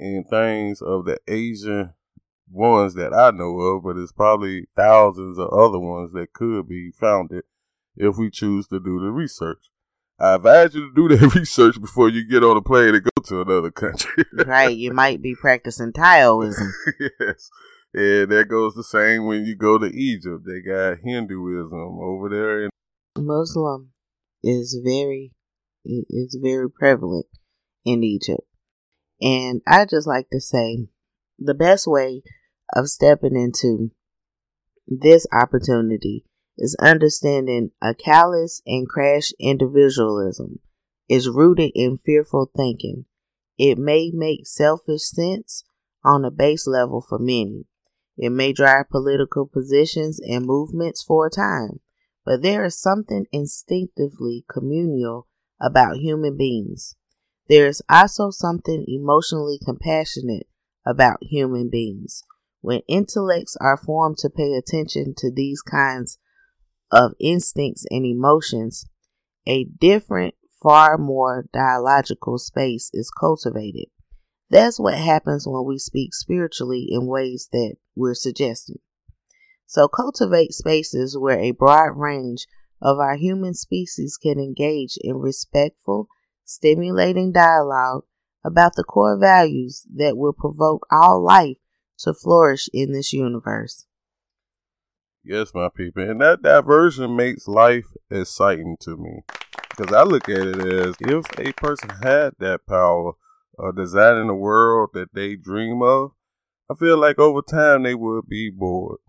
and 0.00 0.28
things 0.28 0.80
of 0.80 1.04
the 1.04 1.18
Asian 1.28 1.92
ones 2.50 2.94
that 2.94 3.12
I 3.12 3.30
know 3.30 3.58
of, 3.58 3.84
but 3.84 3.96
it's 3.96 4.12
probably 4.12 4.66
thousands 4.76 5.38
of 5.38 5.48
other 5.50 5.78
ones 5.78 6.12
that 6.12 6.32
could 6.32 6.68
be 6.68 6.92
founded 6.92 7.44
if 7.96 8.16
we 8.16 8.30
choose 8.30 8.66
to 8.68 8.78
do 8.78 9.00
the 9.00 9.10
research. 9.10 9.70
I 10.20 10.34
advise 10.34 10.74
you 10.74 10.88
to 10.88 10.94
do 10.94 11.08
that 11.16 11.34
research 11.34 11.80
before 11.80 12.08
you 12.08 12.26
get 12.26 12.42
on 12.42 12.56
a 12.56 12.62
plane 12.62 12.94
and 12.94 13.04
go 13.04 13.22
to 13.24 13.42
another 13.42 13.70
country. 13.70 14.24
right, 14.46 14.76
you 14.76 14.92
might 14.92 15.22
be 15.22 15.34
practicing 15.34 15.92
Taoism. 15.92 16.72
yes. 17.20 17.50
And 17.94 18.30
that 18.30 18.48
goes 18.48 18.74
the 18.74 18.84
same 18.84 19.26
when 19.26 19.44
you 19.44 19.56
go 19.56 19.78
to 19.78 19.86
Egypt. 19.86 20.44
They 20.46 20.60
got 20.60 20.98
Hinduism 21.02 21.98
over 22.00 22.28
there. 22.28 22.68
Muslim 23.16 23.92
is 24.42 24.78
very 24.84 25.32
is 25.84 26.38
very 26.40 26.70
prevalent 26.70 27.26
in 27.84 28.04
Egypt. 28.04 28.46
And 29.20 29.62
I 29.66 29.86
just 29.86 30.06
like 30.06 30.28
to 30.30 30.40
say 30.40 30.88
the 31.38 31.54
best 31.54 31.86
way 31.86 32.22
of 32.74 32.88
stepping 32.88 33.36
into 33.36 33.90
this 34.86 35.26
opportunity 35.32 36.24
is 36.56 36.76
understanding 36.80 37.70
a 37.80 37.94
callous 37.94 38.60
and 38.66 38.88
crash 38.88 39.32
individualism 39.38 40.60
is 41.08 41.28
rooted 41.28 41.72
in 41.74 41.98
fearful 41.98 42.50
thinking. 42.54 43.06
It 43.56 43.78
may 43.78 44.10
make 44.12 44.46
selfish 44.46 45.02
sense 45.02 45.64
on 46.04 46.24
a 46.24 46.30
base 46.30 46.66
level 46.66 47.00
for 47.00 47.18
many. 47.18 47.66
It 48.18 48.30
may 48.30 48.52
drive 48.52 48.90
political 48.90 49.46
positions 49.46 50.18
and 50.18 50.44
movements 50.44 51.02
for 51.02 51.26
a 51.26 51.30
time, 51.30 51.80
but 52.24 52.42
there 52.42 52.64
is 52.64 52.76
something 52.76 53.26
instinctively 53.30 54.44
communal 54.50 55.28
about 55.60 55.98
human 55.98 56.36
beings. 56.36 56.96
There 57.48 57.66
is 57.66 57.80
also 57.88 58.30
something 58.30 58.84
emotionally 58.88 59.58
compassionate 59.64 60.48
about 60.84 61.22
human 61.22 61.70
beings. 61.70 62.24
When 62.60 62.80
intellects 62.88 63.56
are 63.60 63.76
formed 63.76 64.18
to 64.18 64.30
pay 64.30 64.54
attention 64.54 65.14
to 65.18 65.30
these 65.30 65.62
kinds 65.62 66.18
of 66.90 67.12
instincts 67.20 67.86
and 67.88 68.04
emotions, 68.04 68.84
a 69.46 69.64
different, 69.64 70.34
far 70.60 70.98
more 70.98 71.46
dialogical 71.52 72.36
space 72.38 72.90
is 72.92 73.10
cultivated. 73.10 73.86
That's 74.50 74.80
what 74.80 74.94
happens 74.94 75.46
when 75.46 75.64
we 75.64 75.78
speak 75.78 76.14
spiritually 76.14 76.86
in 76.90 77.06
ways 77.06 77.48
that 77.52 77.76
we're 77.94 78.14
suggesting. 78.14 78.78
So, 79.66 79.88
cultivate 79.88 80.54
spaces 80.54 81.16
where 81.18 81.38
a 81.38 81.50
broad 81.50 81.96
range 81.96 82.46
of 82.80 82.98
our 82.98 83.16
human 83.16 83.54
species 83.54 84.16
can 84.16 84.38
engage 84.38 84.96
in 85.02 85.16
respectful, 85.16 86.08
stimulating 86.44 87.32
dialogue 87.32 88.04
about 88.44 88.76
the 88.76 88.84
core 88.84 89.18
values 89.18 89.86
that 89.94 90.16
will 90.16 90.32
provoke 90.32 90.86
all 90.90 91.22
life 91.22 91.58
to 91.98 92.14
flourish 92.14 92.68
in 92.72 92.92
this 92.92 93.12
universe. 93.12 93.84
Yes, 95.22 95.52
my 95.52 95.68
people. 95.68 96.08
And 96.08 96.22
that 96.22 96.40
diversion 96.40 97.14
makes 97.14 97.46
life 97.46 97.88
exciting 98.10 98.76
to 98.80 98.96
me. 98.96 99.20
Because 99.68 99.92
I 99.92 100.02
look 100.04 100.28
at 100.28 100.46
it 100.46 100.66
as 100.66 100.94
if 101.00 101.26
a 101.38 101.52
person 101.52 101.90
had 102.02 102.32
that 102.38 102.60
power 102.66 103.12
of 103.58 103.76
designing 103.76 104.28
a 104.28 104.34
world 104.34 104.90
that 104.94 105.14
they 105.14 105.36
dream 105.36 105.82
of, 105.82 106.12
I 106.70 106.74
feel 106.74 106.98
like 106.98 107.18
over 107.18 107.42
time 107.42 107.82
they 107.82 107.94
would 107.94 108.28
be 108.28 108.50
bored. 108.50 109.00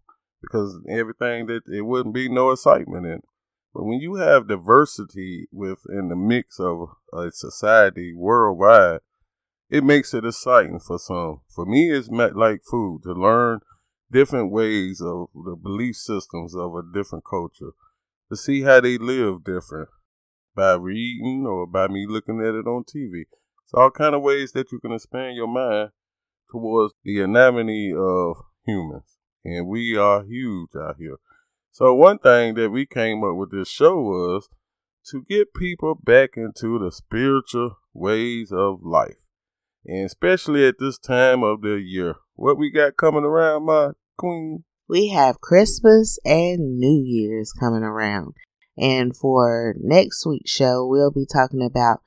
Because 0.41 0.79
everything 0.89 1.47
that 1.47 1.63
it 1.67 1.81
wouldn't 1.81 2.15
be 2.15 2.29
no 2.29 2.51
excitement 2.51 3.05
in. 3.05 3.21
But 3.73 3.83
when 3.83 3.99
you 3.99 4.15
have 4.15 4.47
diversity 4.47 5.47
within 5.51 6.07
the 6.09 6.15
mix 6.15 6.59
of 6.59 6.89
a 7.13 7.31
society 7.31 8.13
worldwide, 8.15 9.01
it 9.69 9.83
makes 9.83 10.13
it 10.13 10.25
exciting 10.25 10.79
for 10.79 10.97
some. 10.97 11.41
For 11.53 11.65
me, 11.65 11.91
it's 11.91 12.07
like 12.09 12.61
food 12.63 13.01
to 13.03 13.13
learn 13.13 13.59
different 14.11 14.51
ways 14.51 15.01
of 15.01 15.27
the 15.33 15.55
belief 15.55 15.95
systems 15.97 16.55
of 16.55 16.73
a 16.73 16.81
different 16.93 17.25
culture 17.29 17.71
to 18.29 18.35
see 18.35 18.61
how 18.61 18.79
they 18.79 18.97
live 18.97 19.43
different 19.43 19.89
by 20.55 20.73
reading 20.73 21.45
or 21.47 21.67
by 21.67 21.87
me 21.87 22.05
looking 22.07 22.39
at 22.39 22.55
it 22.55 22.65
on 22.65 22.83
TV. 22.83 23.25
It's 23.69 23.75
all 23.75 23.91
kind 23.91 24.15
of 24.15 24.23
ways 24.23 24.53
that 24.53 24.71
you 24.71 24.79
can 24.79 24.93
expand 24.93 25.35
your 25.35 25.47
mind 25.47 25.91
towards 26.49 26.95
the 27.03 27.21
anatomy 27.21 27.93
of 27.95 28.37
humans. 28.65 29.19
And 29.45 29.67
we 29.67 29.95
are 29.95 30.23
huge 30.23 30.71
out 30.75 30.95
here. 30.97 31.17
So 31.69 31.93
one 31.93 32.17
thing 32.17 32.55
that 32.55 32.71
we 32.71 32.87
came 32.87 33.23
up 33.23 33.35
with 33.35 33.51
this 33.51 33.67
show 33.69 34.01
was 34.01 34.49
to 35.11 35.21
get 35.21 35.53
people 35.53 35.93
back 35.93 36.31
into 36.35 36.79
the 36.79 36.91
spiritual 36.91 37.77
ways 37.93 38.51
of 38.51 38.79
life. 38.81 39.21
And 39.85 40.07
especially 40.07 40.67
at 40.67 40.79
this 40.79 40.97
time 40.97 41.43
of 41.43 41.61
the 41.61 41.75
year. 41.79 42.15
What 42.33 42.57
we 42.57 42.71
got 42.71 42.97
coming 42.97 43.23
around, 43.23 43.67
my 43.67 43.91
queen? 44.17 44.63
We 44.87 45.09
have 45.09 45.41
Christmas 45.41 46.17
and 46.25 46.79
New 46.79 47.03
Year's 47.05 47.53
coming 47.53 47.83
around. 47.83 48.33
And 48.75 49.15
for 49.15 49.75
next 49.79 50.25
week's 50.25 50.49
show, 50.49 50.87
we'll 50.87 51.11
be 51.11 51.27
talking 51.31 51.61
about 51.63 51.99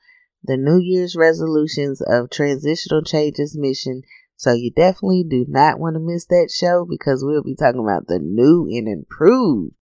the 0.43 0.57
New 0.57 0.79
Year's 0.79 1.15
resolutions 1.15 2.01
of 2.01 2.29
Transitional 2.29 3.01
Changes 3.01 3.57
Mission. 3.57 4.01
So 4.35 4.53
you 4.53 4.71
definitely 4.71 5.23
do 5.23 5.45
not 5.47 5.79
want 5.79 5.95
to 5.95 6.01
miss 6.01 6.25
that 6.25 6.51
show 6.53 6.85
because 6.89 7.23
we'll 7.23 7.43
be 7.43 7.55
talking 7.55 7.79
about 7.79 8.07
the 8.07 8.19
new 8.19 8.67
and 8.69 8.87
improved 8.87 9.75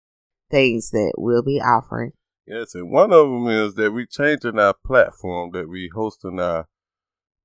things 0.52 0.92
that 0.92 1.14
we'll 1.18 1.44
be 1.44 1.60
offering. 1.60 2.12
Yes, 2.46 2.76
and 2.76 2.92
one 2.92 3.12
of 3.12 3.28
them 3.28 3.48
is 3.48 3.74
that 3.76 3.94
we're 3.94 4.06
changing 4.06 4.60
our 4.60 4.76
platform 4.86 5.52
that 5.54 5.70
we 5.70 5.90
hosting 5.94 6.40
our 6.40 6.68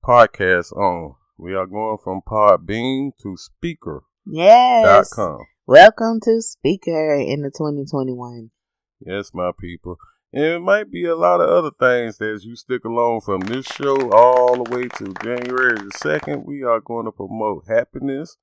podcast 0.03 0.71
on. 0.73 1.15
We 1.37 1.55
are 1.55 1.65
going 1.65 1.97
from 2.03 2.21
Podbean 2.27 3.11
to 3.21 3.37
Spreaker. 3.37 4.01
Yes. 4.25 5.17
Welcome 5.65 6.19
to 6.21 6.41
Spreaker 6.41 7.25
in 7.25 7.41
the 7.41 7.51
2021. 7.55 8.51
Yes, 8.99 9.31
my 9.33 9.51
people. 9.59 9.97
And 10.33 10.43
it 10.43 10.61
might 10.61 10.91
be 10.91 11.05
a 11.05 11.15
lot 11.15 11.39
of 11.39 11.49
other 11.49 11.71
things 11.79 12.19
as 12.21 12.43
you 12.43 12.55
stick 12.55 12.83
along 12.83 13.21
from 13.21 13.41
this 13.41 13.65
show 13.65 14.11
all 14.11 14.61
the 14.61 14.69
way 14.69 14.89
to 14.97 15.13
January 15.23 15.75
the 15.75 15.91
2nd. 15.95 16.45
We 16.45 16.63
are 16.63 16.81
going 16.81 17.05
to 17.05 17.11
promote 17.11 17.63
happiness, 17.69 18.37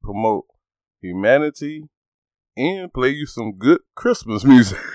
promote 0.00 0.44
humanity, 1.00 1.88
and 2.56 2.92
play 2.92 3.10
you 3.10 3.26
some 3.26 3.52
good 3.58 3.80
Christmas 3.96 4.44
music. 4.44 4.78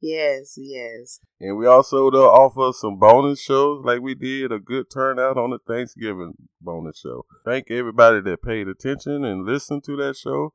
yes, 0.00 0.54
yes. 0.58 1.20
And 1.40 1.56
we 1.56 1.66
also 1.66 2.10
to 2.10 2.18
offer 2.18 2.72
some 2.76 2.98
bonus 2.98 3.40
shows 3.40 3.82
like 3.84 4.00
we 4.00 4.14
did 4.14 4.52
a 4.52 4.58
good 4.58 4.90
turnout 4.92 5.38
on 5.38 5.50
the 5.50 5.58
Thanksgiving 5.66 6.34
bonus 6.60 7.00
show. 7.00 7.24
Thank 7.44 7.70
everybody 7.70 8.20
that 8.20 8.42
paid 8.42 8.68
attention 8.68 9.24
and 9.24 9.46
listened 9.46 9.82
to 9.84 9.96
that 9.96 10.16
show. 10.16 10.52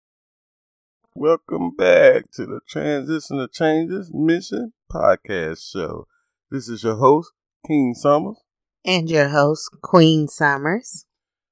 Welcome 1.13 1.71
back 1.75 2.31
to 2.35 2.45
the 2.45 2.61
Transition 2.65 3.37
to 3.37 3.49
Changes 3.49 4.11
Mission 4.13 4.71
Podcast 4.89 5.69
Show. 5.69 6.07
This 6.49 6.69
is 6.69 6.83
your 6.83 6.95
host, 6.95 7.33
King 7.67 7.93
Summers. 7.93 8.37
And 8.85 9.09
your 9.09 9.27
host, 9.27 9.75
Queen 9.81 10.29
Summers. 10.29 11.05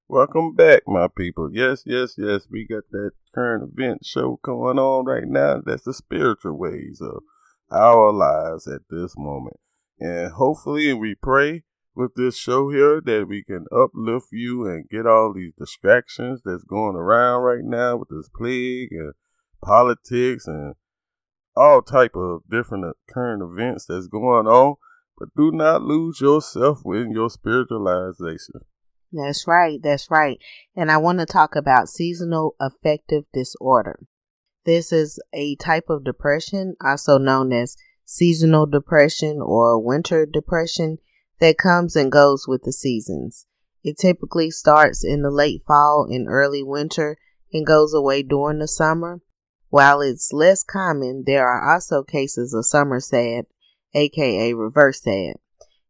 Welcome 0.08 0.56
back, 0.56 0.84
my 0.88 1.10
people. 1.10 1.50
Yes, 1.52 1.84
yes, 1.86 2.16
yes. 2.18 2.48
We 2.50 2.66
got 2.66 2.84
that 2.92 3.12
current 3.36 3.74
event 3.74 4.06
show 4.06 4.40
going 4.44 4.80
on 4.80 5.06
right 5.06 5.28
now. 5.28 5.62
That's 5.64 5.84
the 5.84 5.94
spiritual 5.94 6.58
ways 6.58 7.02
of 7.02 7.22
our 7.70 8.14
lives 8.14 8.66
at 8.66 8.84
this 8.90 9.16
moment. 9.18 9.58
And 10.00 10.32
hopefully, 10.32 10.94
we 10.94 11.16
pray 11.16 11.64
with 11.94 12.16
this 12.16 12.38
show 12.38 12.70
here 12.70 13.02
that 13.02 13.28
we 13.28 13.44
can 13.44 13.66
uplift 13.74 14.28
you 14.32 14.66
and 14.66 14.88
get 14.90 15.06
all 15.06 15.34
these 15.34 15.54
distractions 15.60 16.40
that's 16.46 16.64
going 16.64 16.96
around 16.96 17.42
right 17.42 17.64
now 17.64 17.98
with 17.98 18.08
this 18.08 18.30
plague 18.30 18.94
and 18.94 19.14
politics 19.62 20.48
and 20.48 20.76
all 21.56 21.82
type 21.82 22.16
of 22.16 22.42
different 22.50 22.86
uh, 22.86 22.94
current 23.10 23.44
events 23.44 23.86
that's 23.86 24.08
going 24.08 24.48
on. 24.48 24.76
But 25.18 25.30
do 25.36 25.52
not 25.52 25.82
lose 25.82 26.22
yourself 26.22 26.82
in 26.86 27.12
your 27.12 27.30
spiritualization. 27.30 28.62
That's 29.12 29.48
right. 29.48 29.80
That's 29.82 30.10
right. 30.10 30.38
And 30.76 30.92
I 30.92 30.98
want 30.98 31.20
to 31.20 31.26
talk 31.26 31.56
about 31.56 31.90
seasonal 31.90 32.56
affective 32.60 33.26
disorder. 33.34 34.00
This 34.66 34.92
is 34.94 35.20
a 35.34 35.56
type 35.56 35.90
of 35.90 36.06
depression, 36.06 36.76
also 36.84 37.18
known 37.18 37.52
as 37.52 37.76
seasonal 38.06 38.66
depression 38.66 39.40
or 39.42 39.84
winter 39.84 40.26
depression, 40.26 41.00
that 41.40 41.58
comes 41.58 41.96
and 41.96 42.12
goes 42.12 42.48
with 42.48 42.64
the 42.64 42.74
seasons. 42.74 43.46
It 43.84 43.98
typically 43.98 44.52
starts 44.52 45.04
in 45.04 45.22
the 45.22 45.32
late 45.32 45.62
fall 45.66 46.08
and 46.10 46.28
early 46.28 46.64
winter 46.64 47.18
and 47.54 47.66
goes 47.66 47.94
away 47.94 48.24
during 48.24 48.60
the 48.60 48.68
summer. 48.68 49.22
While 49.70 50.02
it's 50.02 50.34
less 50.34 50.64
common, 50.64 51.24
there 51.26 51.48
are 51.48 51.74
also 51.74 52.04
cases 52.04 52.54
of 52.54 52.66
summer 52.66 53.00
sad, 53.00 53.46
aka 53.94 54.54
reverse 54.54 55.04
sad. 55.04 55.36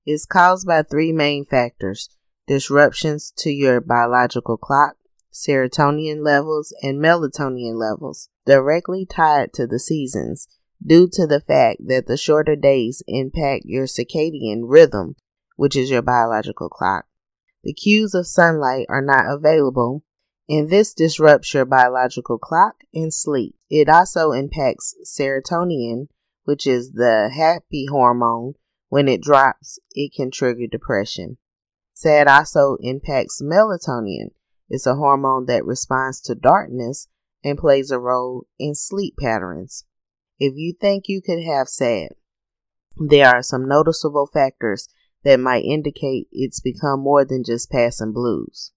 It's 0.06 0.26
caused 0.26 0.68
by 0.68 0.84
three 0.84 1.12
main 1.12 1.46
factors 1.46 2.10
disruptions 2.48 3.32
to 3.38 3.52
your 3.52 3.80
biological 3.80 4.58
clock, 4.58 4.96
serotonin 5.32 6.24
levels, 6.26 6.74
and 6.82 7.00
melatonin 7.00 7.76
levels, 7.76 8.28
directly 8.46 9.06
tied 9.06 9.54
to 9.54 9.68
the 9.68 9.80
seasons, 9.80 10.48
due 10.84 11.08
to 11.08 11.28
the 11.28 11.40
fact 11.40 11.82
that 11.88 12.08
the 12.08 12.18
shorter 12.18 12.56
days 12.56 13.04
impact 13.08 13.66
your 13.66 13.86
circadian 13.86 14.62
rhythm, 14.64 15.16
which 15.58 15.76
is 15.76 15.92
your 15.92 16.02
biological 16.02 16.70
clock. 16.70 17.06
The 17.64 17.74
cues 17.74 18.16
of 18.16 18.26
sunlight 18.26 18.88
are 18.90 19.04
not 19.04 19.26
available, 19.30 20.04
and 20.50 20.70
this 20.70 20.96
disrupts 20.96 21.54
your 21.54 21.64
biological 21.66 22.40
clock 22.40 22.78
and 22.92 23.14
sleep. 23.14 23.56
It 23.70 23.88
also 23.88 24.32
impacts 24.32 24.96
serotonin, 25.06 26.08
which 26.44 26.66
is 26.66 26.94
the 26.94 27.30
happy 27.34 27.86
hormone. 27.90 28.56
When 28.90 29.08
it 29.08 29.22
drops, 29.22 29.78
it 29.92 30.12
can 30.16 30.32
trigger 30.32 30.66
depression. 30.66 31.38
SAD 31.94 32.28
also 32.28 32.78
impacts 32.80 33.40
melatonin. 33.40 34.32
It's 34.68 34.88
a 34.88 34.96
hormone 34.96 35.46
that 35.46 35.66
responds 35.66 36.20
to 36.22 36.34
darkness 36.34 37.08
and 37.44 37.58
plays 37.58 37.92
a 37.92 38.00
role 38.00 38.48
in 38.58 38.74
sleep 38.74 39.16
patterns. 39.22 39.86
If 40.40 40.54
you 40.56 40.74
think 40.74 41.04
you 41.08 41.22
could 41.22 41.44
have 41.44 41.70
SAD, 41.70 42.14
there 42.98 43.28
are 43.28 43.44
some 43.44 43.68
noticeable 43.68 44.26
factors 44.26 44.88
that 45.24 45.40
might 45.40 45.64
indicate 45.64 46.28
it's 46.32 46.60
become 46.60 47.02
more 47.02 47.24
than 47.24 47.44
just 47.44 47.70
passing 47.70 48.14
blues. 48.14 48.72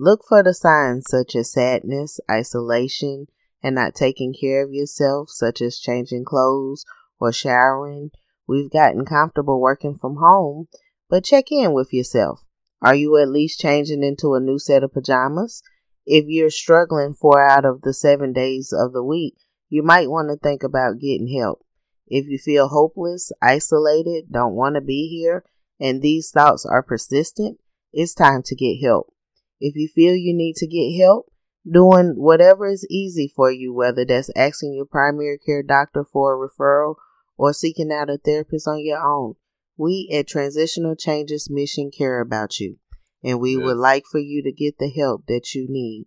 Look 0.00 0.20
for 0.28 0.44
the 0.44 0.54
signs 0.54 1.06
such 1.08 1.34
as 1.34 1.50
sadness, 1.50 2.20
isolation, 2.30 3.26
and 3.64 3.74
not 3.74 3.96
taking 3.96 4.32
care 4.32 4.64
of 4.64 4.72
yourself, 4.72 5.28
such 5.28 5.60
as 5.60 5.80
changing 5.80 6.24
clothes 6.24 6.84
or 7.18 7.32
showering. 7.32 8.12
We've 8.46 8.70
gotten 8.70 9.04
comfortable 9.04 9.60
working 9.60 9.96
from 9.96 10.18
home, 10.20 10.68
but 11.10 11.24
check 11.24 11.50
in 11.50 11.72
with 11.72 11.92
yourself. 11.92 12.44
Are 12.80 12.94
you 12.94 13.16
at 13.16 13.28
least 13.28 13.58
changing 13.58 14.04
into 14.04 14.34
a 14.34 14.40
new 14.40 14.60
set 14.60 14.84
of 14.84 14.92
pajamas? 14.92 15.64
If 16.06 16.26
you're 16.28 16.50
struggling 16.50 17.14
four 17.14 17.44
out 17.44 17.64
of 17.64 17.82
the 17.82 17.92
seven 17.92 18.32
days 18.32 18.72
of 18.72 18.92
the 18.92 19.02
week, 19.02 19.34
you 19.68 19.82
might 19.82 20.08
want 20.08 20.28
to 20.28 20.36
think 20.36 20.62
about 20.62 21.00
getting 21.00 21.36
help. 21.36 21.66
If 22.06 22.26
you 22.28 22.38
feel 22.38 22.68
hopeless, 22.68 23.32
isolated, 23.42 24.26
don't 24.30 24.54
want 24.54 24.76
to 24.76 24.80
be 24.80 25.08
here, 25.08 25.42
and 25.80 26.02
these 26.02 26.30
thoughts 26.30 26.64
are 26.64 26.84
persistent, 26.84 27.58
it's 27.92 28.14
time 28.14 28.44
to 28.44 28.54
get 28.54 28.80
help. 28.80 29.12
If 29.60 29.74
you 29.76 29.88
feel 29.88 30.14
you 30.14 30.34
need 30.34 30.56
to 30.56 30.66
get 30.66 31.00
help, 31.02 31.32
doing 31.70 32.14
whatever 32.16 32.66
is 32.66 32.86
easy 32.90 33.32
for 33.34 33.50
you, 33.50 33.74
whether 33.74 34.04
that's 34.04 34.30
asking 34.36 34.74
your 34.74 34.86
primary 34.86 35.38
care 35.38 35.62
doctor 35.62 36.04
for 36.04 36.34
a 36.34 36.48
referral 36.48 36.96
or 37.36 37.52
seeking 37.52 37.92
out 37.92 38.10
a 38.10 38.18
therapist 38.18 38.66
on 38.66 38.84
your 38.84 39.00
own. 39.00 39.34
We 39.76 40.10
at 40.12 40.26
Transitional 40.26 40.96
Changes 40.96 41.48
Mission 41.50 41.90
care 41.96 42.20
about 42.20 42.58
you, 42.58 42.78
and 43.22 43.40
we 43.40 43.56
yes. 43.56 43.64
would 43.64 43.76
like 43.76 44.04
for 44.10 44.18
you 44.18 44.42
to 44.42 44.52
get 44.52 44.78
the 44.78 44.90
help 44.90 45.26
that 45.26 45.54
you 45.54 45.66
need. 45.68 46.06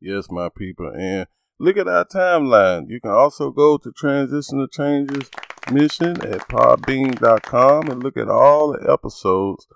Yes, 0.00 0.30
my 0.30 0.48
people. 0.56 0.92
And 0.96 1.26
look 1.58 1.76
at 1.76 1.88
our 1.88 2.04
timeline. 2.04 2.84
You 2.88 3.00
can 3.00 3.10
also 3.10 3.50
go 3.50 3.76
to 3.78 3.90
Transitional 3.90 4.68
Changes 4.68 5.30
Mission 5.72 6.20
at 6.24 6.48
podbean.com 6.48 7.88
and 7.88 8.02
look 8.02 8.16
at 8.16 8.28
all 8.28 8.72
the 8.72 8.90
episodes 8.90 9.66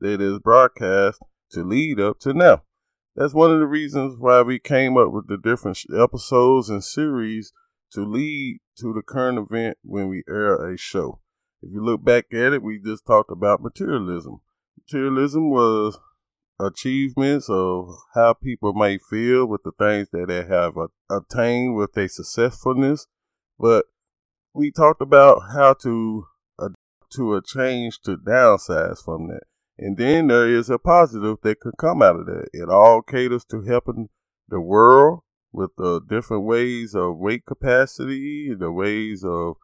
that 0.00 0.20
is 0.20 0.38
broadcast 0.38 1.20
to 1.54 1.64
lead 1.64 1.98
up 2.00 2.18
to 2.20 2.32
now 2.32 2.62
that's 3.16 3.34
one 3.34 3.52
of 3.52 3.60
the 3.60 3.66
reasons 3.66 4.16
why 4.18 4.42
we 4.42 4.58
came 4.58 4.96
up 4.96 5.12
with 5.12 5.28
the 5.28 5.36
different 5.36 5.78
episodes 5.96 6.68
and 6.68 6.82
series 6.82 7.52
to 7.92 8.04
lead 8.04 8.58
to 8.78 8.92
the 8.92 9.02
current 9.02 9.38
event 9.38 9.78
when 9.84 10.08
we 10.08 10.24
air 10.28 10.72
a 10.72 10.76
show. 10.76 11.20
If 11.62 11.72
you 11.72 11.82
look 11.82 12.04
back 12.04 12.26
at 12.32 12.52
it, 12.52 12.62
we 12.62 12.80
just 12.80 13.06
talked 13.06 13.30
about 13.30 13.62
materialism. 13.62 14.40
Materialism 14.76 15.48
was 15.48 15.96
achievements 16.58 17.48
of 17.48 17.88
how 18.14 18.32
people 18.32 18.74
may 18.74 18.98
feel 18.98 19.46
with 19.46 19.62
the 19.62 19.72
things 19.78 20.08
that 20.10 20.26
they 20.26 20.44
have 20.44 20.74
attained 21.08 21.76
with 21.76 21.92
their 21.92 22.08
successfulness, 22.08 23.06
but 23.58 23.86
we 24.52 24.72
talked 24.72 25.00
about 25.00 25.40
how 25.52 25.74
to 25.82 26.26
to 27.10 27.36
a 27.36 27.42
change 27.42 28.00
to 28.00 28.16
downsize 28.16 29.04
from 29.04 29.28
that. 29.28 29.44
And 29.76 29.96
then 29.96 30.28
there 30.28 30.48
is 30.48 30.70
a 30.70 30.78
positive 30.78 31.38
that 31.42 31.60
could 31.60 31.76
come 31.78 32.00
out 32.00 32.20
of 32.20 32.26
that. 32.26 32.48
It 32.52 32.68
all 32.68 33.02
caters 33.02 33.44
to 33.46 33.62
helping 33.62 34.08
the 34.48 34.60
world 34.60 35.20
with 35.52 35.70
the 35.76 36.00
different 36.00 36.44
ways 36.44 36.94
of 36.94 37.18
weight 37.18 37.44
capacity, 37.46 38.54
the 38.54 38.70
ways 38.70 39.24
of 39.24 39.56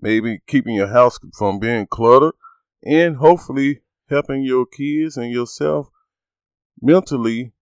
maybe 0.00 0.40
keeping 0.46 0.74
your 0.74 0.88
house 0.88 1.18
from 1.36 1.58
being 1.58 1.86
cluttered, 1.86 2.34
and 2.84 3.16
hopefully 3.16 3.82
helping 4.08 4.42
your 4.42 4.66
kids 4.66 5.16
and 5.16 5.30
yourself 5.30 5.88
mentally 6.80 7.52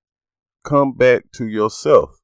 come 0.64 0.92
back 0.92 1.24
to 1.32 1.46
yourself. 1.46 2.20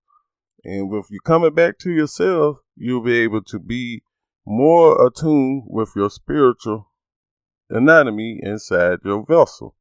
And 0.62 0.92
if 0.94 1.07
you're 1.11 1.20
coming 1.24 1.55
back 1.55 1.79
to 1.81 1.90
yourself, 1.90 2.59
you'll 2.77 3.03
be 3.03 3.18
able 3.18 3.42
to 3.44 3.59
be 3.59 4.03
more 4.46 5.07
attuned 5.07 5.64
with 5.66 5.90
your 5.94 6.11
spiritual 6.11 6.90
anatomy 7.68 8.40
inside 8.42 8.98
your 9.05 9.24
vessel. 9.24 9.74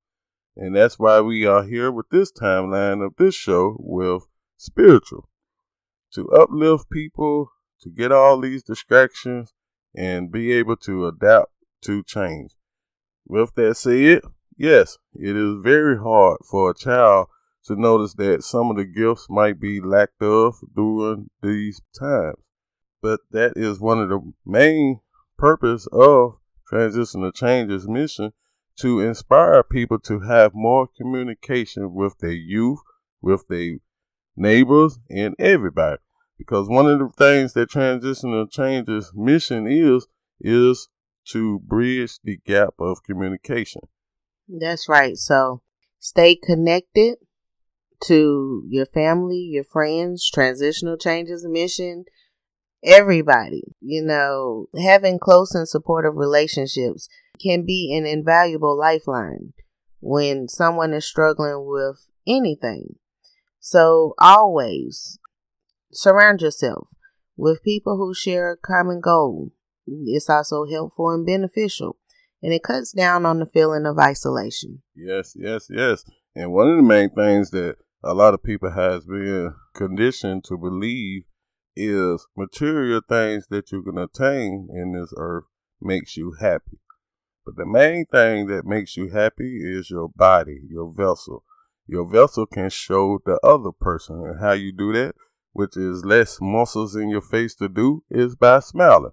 And 0.56 0.76
that's 0.76 1.00
why 1.00 1.22
we 1.22 1.46
are 1.46 1.64
here 1.64 1.92
with 1.92 2.10
this 2.10 2.32
timeline 2.32 3.04
of 3.06 3.14
this 3.18 3.36
show 3.36 3.76
with 3.80 4.24
spiritual 4.58 5.30
to 6.14 6.30
uplift 6.30 6.90
people, 6.92 7.52
to 7.82 7.90
get 7.90 8.12
all 8.12 8.40
these 8.40 8.64
distractions, 8.64 9.54
and 9.96 10.32
be 10.32 10.52
able 10.54 10.78
to 10.78 11.08
adapt 11.08 11.52
to 11.82 12.04
change. 12.04 12.52
With 13.26 13.56
that 13.56 13.78
said, 13.78 14.22
yes, 14.58 14.98
it 15.16 15.36
is 15.36 15.56
very 15.64 15.98
hard 15.98 16.38
for 16.50 16.70
a 16.70 16.76
child 16.76 17.28
to 17.66 17.76
notice 17.76 18.14
that 18.16 18.44
some 18.44 18.70
of 18.70 18.78
the 18.78 18.86
gifts 18.86 19.28
might 19.30 19.60
be 19.60 19.80
lacked 19.82 20.22
of 20.22 20.56
during 20.76 21.30
these 21.42 21.82
times. 21.98 22.38
But 23.02 23.22
that 23.32 23.54
is 23.56 23.80
one 23.80 24.00
of 24.00 24.10
the 24.10 24.34
main 24.46 25.00
purpose 25.38 25.88
of 25.92 26.38
Transition 26.74 27.22
to 27.22 27.32
Change's 27.32 27.88
mission 27.88 28.34
to 28.78 29.00
inspire 29.00 29.62
people 29.62 30.00
to 30.00 30.22
have 30.22 30.56
more 30.56 30.88
communication 30.88 31.94
with 31.94 32.18
their 32.18 32.32
youth, 32.32 32.80
with 33.22 33.48
their 33.48 33.78
neighbors, 34.36 34.98
and 35.08 35.36
everybody. 35.38 36.02
Because 36.36 36.68
one 36.68 36.90
of 36.90 36.98
the 36.98 37.10
things 37.16 37.54
that 37.54 37.70
transitional 37.70 38.48
changes 38.48 39.12
mission 39.14 39.68
is 39.68 40.08
is 40.42 40.88
to 41.26 41.60
bridge 41.60 42.18
the 42.24 42.40
gap 42.44 42.74
of 42.80 43.04
communication. 43.04 43.82
That's 44.48 44.90
right. 44.90 45.16
So 45.16 45.62
stay 46.00 46.36
connected 46.36 47.18
to 48.06 48.64
your 48.68 48.88
family, 48.88 49.38
your 49.38 49.64
friends, 49.64 50.28
transitional 50.28 50.98
changes 50.98 51.46
mission, 51.46 52.06
everybody. 52.84 53.64
You 53.82 54.04
know, 54.04 54.68
having 54.82 55.20
close 55.20 55.54
and 55.56 55.68
supportive 55.68 56.18
relationships 56.18 57.08
can 57.42 57.66
be 57.66 57.96
an 57.98 58.06
invaluable 58.06 58.78
lifeline 58.78 59.54
when 60.00 60.48
someone 60.48 60.94
is 60.94 61.06
struggling 61.06 61.66
with 61.66 62.10
anything. 62.28 62.96
So 63.60 64.14
always 64.18 65.20
surround 65.92 66.42
yourself 66.42 66.90
with 67.38 67.64
people 67.64 67.98
who 67.98 68.14
share 68.14 68.52
a 68.52 68.58
common 68.58 69.00
goal. 69.00 69.52
It's 69.88 70.30
also 70.30 70.66
helpful 70.66 71.10
and 71.10 71.26
beneficial, 71.26 71.98
and 72.42 72.54
it 72.54 72.64
cuts 72.64 72.92
down 72.92 73.26
on 73.26 73.40
the 73.40 73.46
feeling 73.46 73.86
of 73.86 74.00
isolation. 74.00 74.82
Yes, 74.96 75.34
yes, 75.36 75.68
yes. 75.70 76.06
And 76.36 76.52
one 76.52 76.70
of 76.70 76.78
the 76.78 76.84
main 76.84 77.10
things 77.10 77.52
that 77.52 77.78
a 78.04 78.14
lot 78.14 78.34
of 78.34 78.44
people 78.44 78.72
has 78.72 79.06
been 79.06 79.54
conditioned 79.74 80.44
to 80.46 80.58
believe 80.58 81.24
is 81.76 82.28
material 82.36 83.02
things 83.08 83.48
that 83.50 83.72
you 83.72 83.84
can 83.84 83.98
attain 83.98 84.70
in 84.74 84.94
this 84.94 85.14
earth 85.18 85.46
makes 85.82 86.18
you 86.18 86.36
happy. 86.40 86.80
But 87.46 87.58
the 87.58 87.66
main 87.66 88.06
thing 88.06 88.48
that 88.48 88.66
makes 88.66 88.96
you 88.96 89.10
happy 89.10 89.60
is 89.64 89.90
your 89.90 90.10
body, 90.10 90.62
your 90.70 90.92
vessel. 90.92 91.44
Your 91.88 92.10
vessel 92.10 92.46
can 92.46 92.70
show 92.70 93.20
the 93.26 93.40
other 93.44 93.72
person. 93.72 94.24
And 94.26 94.40
how 94.40 94.54
you 94.54 94.72
do 94.72 94.94
that, 94.94 95.16
which 95.52 95.76
is 95.76 96.06
less 96.06 96.40
muscles 96.40 96.96
in 96.96 97.10
your 97.10 97.22
face 97.22 97.54
to 97.56 97.68
do, 97.68 98.04
is 98.10 98.36
by 98.36 98.60
smiling. 98.60 99.12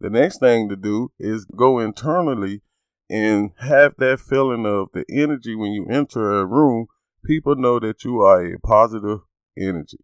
The 0.00 0.10
next 0.10 0.38
thing 0.38 0.68
to 0.68 0.76
do 0.76 1.10
is 1.18 1.44
go 1.44 1.80
internally 1.80 2.62
and 3.10 3.50
have 3.58 3.94
that 3.98 4.20
feeling 4.20 4.64
of 4.64 4.90
the 4.92 5.04
energy 5.10 5.56
when 5.56 5.72
you 5.72 5.86
enter 5.88 6.38
a 6.38 6.46
room. 6.46 6.86
People 7.24 7.56
know 7.56 7.80
that 7.80 8.04
you 8.04 8.20
are 8.20 8.44
a 8.44 8.60
positive 8.60 9.20
energy. 9.58 9.98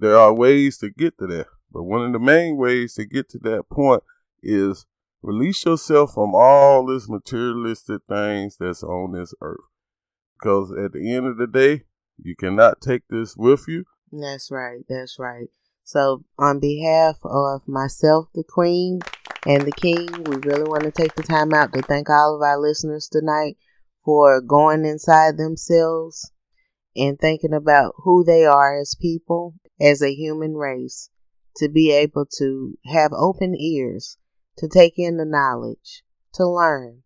There 0.00 0.16
are 0.16 0.32
ways 0.32 0.78
to 0.78 0.88
get 0.88 1.18
to 1.18 1.26
that, 1.26 1.46
but 1.70 1.82
one 1.82 2.02
of 2.06 2.12
the 2.14 2.18
main 2.18 2.56
ways 2.56 2.94
to 2.94 3.04
get 3.04 3.28
to 3.30 3.38
that 3.40 3.64
point 3.70 4.02
is 4.42 4.86
release 5.20 5.62
yourself 5.66 6.14
from 6.14 6.34
all 6.34 6.86
this 6.86 7.06
materialistic 7.06 8.00
things 8.08 8.56
that's 8.58 8.82
on 8.82 9.12
this 9.12 9.34
earth. 9.42 9.60
Because 10.40 10.72
at 10.72 10.94
the 10.94 11.14
end 11.14 11.26
of 11.26 11.36
the 11.36 11.46
day, 11.46 11.82
you 12.16 12.34
cannot 12.34 12.80
take 12.80 13.02
this 13.10 13.36
with 13.36 13.66
you. 13.68 13.84
That's 14.10 14.50
right. 14.50 14.80
That's 14.88 15.18
right. 15.18 15.48
So, 15.84 16.24
on 16.38 16.60
behalf 16.60 17.18
of 17.22 17.68
myself, 17.68 18.28
the 18.34 18.44
Queen, 18.44 19.00
and 19.46 19.62
the 19.62 19.72
King, 19.72 20.08
we 20.24 20.36
really 20.36 20.64
want 20.64 20.84
to 20.84 20.90
take 20.90 21.14
the 21.14 21.22
time 21.22 21.52
out 21.52 21.74
to 21.74 21.82
thank 21.82 22.08
all 22.08 22.36
of 22.36 22.42
our 22.42 22.58
listeners 22.58 23.06
tonight 23.06 23.58
for 24.02 24.40
going 24.40 24.86
inside 24.86 25.36
themselves 25.36 26.32
and 26.96 27.18
thinking 27.18 27.52
about 27.52 27.94
who 27.98 28.24
they 28.24 28.46
are 28.46 28.78
as 28.78 28.96
people, 28.98 29.54
as 29.80 30.02
a 30.02 30.14
human 30.14 30.54
race, 30.54 31.10
to 31.56 31.68
be 31.68 31.90
able 31.90 32.26
to 32.38 32.78
have 32.86 33.12
open 33.12 33.54
ears, 33.58 34.18
to 34.56 34.68
take 34.68 34.98
in 34.98 35.16
the 35.16 35.24
knowledge, 35.24 36.02
to 36.34 36.46
learn, 36.46 37.02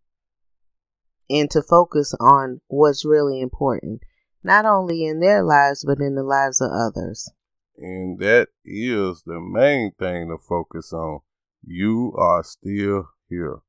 and 1.29 1.49
to 1.51 1.61
focus 1.61 2.13
on 2.19 2.61
what's 2.67 3.05
really 3.05 3.41
important, 3.41 4.01
not 4.43 4.65
only 4.65 5.05
in 5.05 5.19
their 5.19 5.43
lives, 5.43 5.83
but 5.85 5.99
in 5.99 6.15
the 6.15 6.23
lives 6.23 6.61
of 6.61 6.69
others. 6.71 7.31
And 7.77 8.19
that 8.19 8.49
is 8.63 9.23
the 9.25 9.39
main 9.39 9.91
thing 9.97 10.29
to 10.29 10.37
focus 10.37 10.93
on. 10.93 11.19
You 11.65 12.13
are 12.17 12.43
still 12.43 13.09
here. 13.27 13.59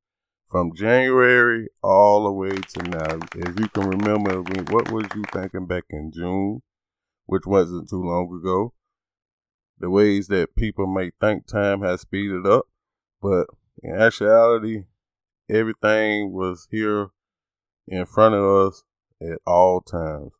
From 0.51 0.77
January 0.77 1.69
all 1.83 2.25
the 2.25 2.33
way 2.33 2.51
to 2.51 2.83
now. 2.85 3.19
As 3.35 3.55
you 3.59 3.69
can 3.69 3.88
remember, 3.88 4.42
what 4.71 4.92
was 4.92 5.07
you 5.14 5.25
thinking 5.33 5.66
back 5.66 5.85
in 5.90 6.12
June, 6.14 6.62
which 7.25 7.47
wasn't 7.47 7.90
too 7.90 8.03
long 8.03 8.40
ago? 8.40 8.73
The 9.79 9.91
ways 9.91 10.29
that 10.29 10.57
people 10.57 10.87
may 10.87 11.11
think 11.21 11.47
time 11.47 11.83
has 11.83 12.03
speeded 12.03 12.47
up, 12.47 12.67
but 13.21 13.47
in 13.83 13.95
actuality, 13.95 14.85
everything 15.51 16.33
was 16.33 16.67
here 16.71 17.09
in 17.87 18.07
front 18.07 18.35
of 18.35 18.69
us 18.69 18.85
at 19.21 19.39
all 19.47 19.81
times. 19.81 20.33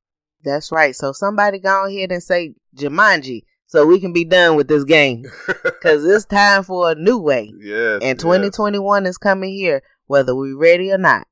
That's 0.43 0.73
right. 0.73 0.95
So 0.95 1.13
somebody 1.13 1.59
go 1.59 1.87
ahead 1.87 2.13
and 2.13 2.23
say 2.23 2.55
Jumanji 2.75 3.43
so 3.67 3.85
we 3.85 4.01
can 4.01 4.13
be 4.13 4.25
done 4.25 4.57
with 4.57 4.69
this 4.69 4.85
game 4.85 5.25
because 5.65 6.05
it's 6.05 6.25
time 6.25 6.63
for 6.63 6.93
a 6.93 6.95
new 6.95 7.19
way. 7.19 7.53
Yes. 7.59 8.01
And 8.03 8.19
2021 8.19 9.05
yes. 9.05 9.11
is 9.11 9.19
coming 9.19 9.53
here, 9.53 9.83
whether 10.07 10.35
we're 10.35 10.57
ready 10.57 10.93
or 10.93 10.99
not. 10.99 11.27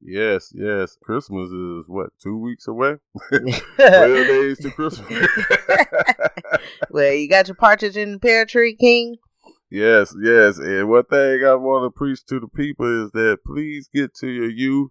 Yes, 0.00 0.52
yes. 0.54 0.96
Christmas 1.02 1.50
is 1.50 1.88
what 1.88 2.10
two 2.22 2.38
weeks 2.38 2.68
away. 2.68 2.96
Twelve 3.28 3.48
days 3.76 4.58
to 4.58 4.70
Christmas. 4.70 5.08
well, 6.90 7.12
you 7.12 7.28
got 7.28 7.48
your 7.48 7.54
partridge 7.54 7.96
in 7.96 8.12
the 8.12 8.18
pear 8.18 8.44
tree, 8.44 8.74
King. 8.74 9.16
Yes, 9.70 10.14
yes. 10.22 10.58
And 10.58 10.88
one 10.88 11.04
thing 11.04 11.44
I 11.44 11.54
want 11.54 11.84
to 11.84 11.96
preach 11.96 12.24
to 12.26 12.38
the 12.38 12.48
people 12.48 13.04
is 13.04 13.10
that 13.12 13.38
please 13.44 13.88
get 13.92 14.14
to 14.16 14.28
your 14.28 14.48
youth 14.48 14.90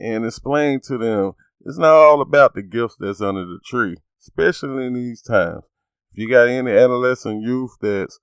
and 0.00 0.24
explain 0.24 0.80
to 0.84 0.98
them 0.98 1.32
it's 1.64 1.78
not 1.78 1.94
all 1.94 2.20
about 2.20 2.54
the 2.54 2.62
gifts 2.62 2.96
that's 2.98 3.20
under 3.20 3.44
the 3.44 3.58
tree, 3.64 3.96
especially 4.20 4.86
in 4.86 4.94
these 4.94 5.22
times. 5.22 5.64
If 6.12 6.18
you 6.18 6.30
got 6.30 6.48
any 6.48 6.70
adolescent 6.70 7.42
youth 7.42 7.76
that's 7.80 8.18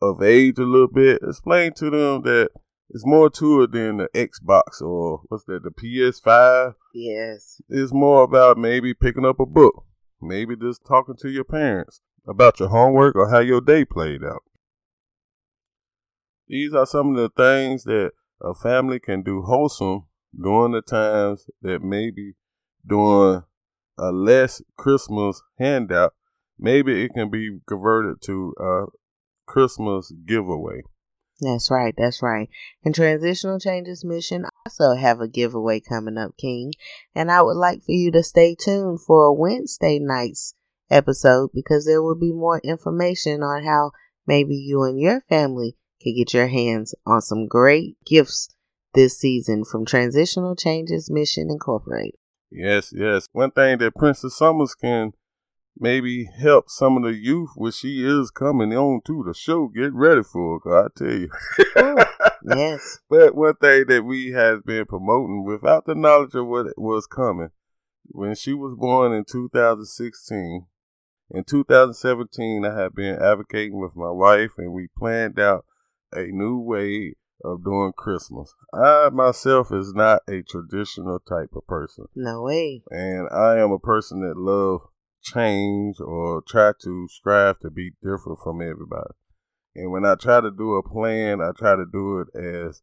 of 0.00 0.22
age 0.22 0.58
a 0.58 0.62
little 0.62 0.88
bit, 0.88 1.20
explain 1.22 1.72
to 1.74 1.90
them 1.90 2.22
that 2.22 2.50
it's 2.92 3.04
more 3.06 3.28
to 3.30 3.62
it 3.62 3.72
than 3.72 3.96
the 3.96 4.08
Xbox 4.14 4.80
or 4.80 5.22
what's 5.28 5.44
that, 5.44 5.62
the 5.64 5.70
PS5. 5.70 6.74
Yes. 6.94 7.60
It's 7.68 7.92
more 7.92 8.22
about 8.22 8.58
maybe 8.58 8.94
picking 8.94 9.24
up 9.24 9.40
a 9.40 9.46
book, 9.46 9.84
maybe 10.20 10.54
just 10.56 10.84
talking 10.86 11.16
to 11.20 11.28
your 11.28 11.44
parents 11.44 12.00
about 12.26 12.60
your 12.60 12.68
homework 12.68 13.16
or 13.16 13.30
how 13.30 13.40
your 13.40 13.60
day 13.60 13.84
played 13.84 14.22
out. 14.22 14.42
These 16.46 16.74
are 16.74 16.86
some 16.86 17.16
of 17.16 17.16
the 17.16 17.30
things 17.30 17.84
that 17.84 18.12
a 18.40 18.54
family 18.54 19.00
can 19.00 19.22
do 19.22 19.42
wholesome 19.42 20.06
during 20.38 20.72
the 20.72 20.82
times 20.82 21.46
that 21.62 21.82
maybe 21.82 22.34
during 22.86 23.42
a 23.98 24.12
less 24.12 24.62
Christmas 24.76 25.42
handout 25.58 26.14
maybe 26.62 27.04
it 27.04 27.12
can 27.12 27.28
be 27.28 27.58
converted 27.66 28.22
to 28.22 28.54
a 28.58 28.84
Christmas 29.46 30.12
giveaway. 30.26 30.82
That's 31.42 31.72
right, 31.72 31.92
that's 31.98 32.22
right. 32.22 32.48
And 32.84 32.94
Transitional 32.94 33.58
Changes 33.58 34.04
Mission 34.04 34.44
also 34.64 34.94
have 34.94 35.20
a 35.20 35.26
giveaway 35.26 35.80
coming 35.80 36.16
up, 36.16 36.36
King. 36.38 36.72
And 37.16 37.32
I 37.32 37.42
would 37.42 37.56
like 37.56 37.82
for 37.82 37.90
you 37.90 38.12
to 38.12 38.22
stay 38.22 38.54
tuned 38.54 39.00
for 39.00 39.24
a 39.24 39.32
Wednesday 39.32 39.98
night's 39.98 40.54
episode 40.88 41.50
because 41.52 41.84
there 41.84 42.00
will 42.00 42.14
be 42.14 42.32
more 42.32 42.60
information 42.60 43.42
on 43.42 43.64
how 43.64 43.90
maybe 44.24 44.54
you 44.54 44.84
and 44.84 45.00
your 45.00 45.22
family 45.22 45.76
can 46.00 46.14
get 46.14 46.32
your 46.32 46.46
hands 46.46 46.94
on 47.04 47.20
some 47.20 47.48
great 47.48 47.96
gifts 48.06 48.48
this 48.94 49.18
season 49.18 49.64
from 49.64 49.84
Transitional 49.84 50.54
Changes 50.54 51.10
Mission 51.10 51.48
Incorporated. 51.50 52.14
Yes, 52.52 52.92
yes. 52.94 53.26
One 53.32 53.50
thing 53.50 53.78
that 53.78 53.96
Princess 53.96 54.36
Summers 54.36 54.76
can 54.76 55.12
maybe 55.78 56.28
help 56.38 56.68
some 56.68 56.96
of 56.96 57.02
the 57.02 57.14
youth 57.14 57.50
when 57.54 57.72
she 57.72 58.04
is 58.04 58.30
coming 58.30 58.72
on 58.72 59.00
to 59.06 59.24
the 59.26 59.34
show. 59.34 59.68
Get 59.68 59.92
ready 59.92 60.22
for 60.22 60.60
it, 60.64 60.70
I 60.70 60.86
tell 60.96 61.12
you. 61.12 61.28
yes. 62.44 62.98
But 63.08 63.34
one 63.34 63.56
thing 63.56 63.84
that 63.88 64.04
we 64.04 64.32
has 64.32 64.60
been 64.64 64.86
promoting 64.86 65.44
without 65.44 65.86
the 65.86 65.94
knowledge 65.94 66.34
of 66.34 66.46
what 66.46 66.66
was 66.76 67.06
coming, 67.06 67.50
when 68.04 68.34
she 68.34 68.52
was 68.52 68.74
born 68.76 69.12
in 69.12 69.24
2016, 69.24 70.66
in 71.30 71.44
2017, 71.44 72.64
I 72.66 72.78
have 72.78 72.94
been 72.94 73.16
advocating 73.16 73.80
with 73.80 73.96
my 73.96 74.10
wife, 74.10 74.50
and 74.58 74.72
we 74.72 74.88
planned 74.98 75.38
out 75.38 75.64
a 76.12 76.26
new 76.26 76.58
way 76.58 77.14
of 77.42 77.64
doing 77.64 77.92
Christmas. 77.96 78.54
I 78.72 79.08
myself 79.10 79.72
is 79.72 79.92
not 79.94 80.22
a 80.28 80.42
traditional 80.42 81.18
type 81.20 81.50
of 81.56 81.66
person. 81.66 82.06
No 82.14 82.42
way. 82.42 82.82
And 82.90 83.28
I 83.30 83.58
am 83.58 83.72
a 83.72 83.78
person 83.78 84.20
that 84.20 84.36
love 84.36 84.82
change 85.22 86.00
or 86.00 86.42
try 86.42 86.72
to 86.82 87.08
strive 87.08 87.58
to 87.60 87.70
be 87.70 87.92
different 88.02 88.38
from 88.42 88.60
everybody. 88.60 89.14
And 89.74 89.90
when 89.90 90.04
I 90.04 90.16
try 90.16 90.40
to 90.40 90.50
do 90.50 90.74
a 90.74 90.82
plan, 90.82 91.40
I 91.40 91.52
try 91.56 91.76
to 91.76 91.86
do 91.90 92.20
it 92.20 92.28
as 92.38 92.82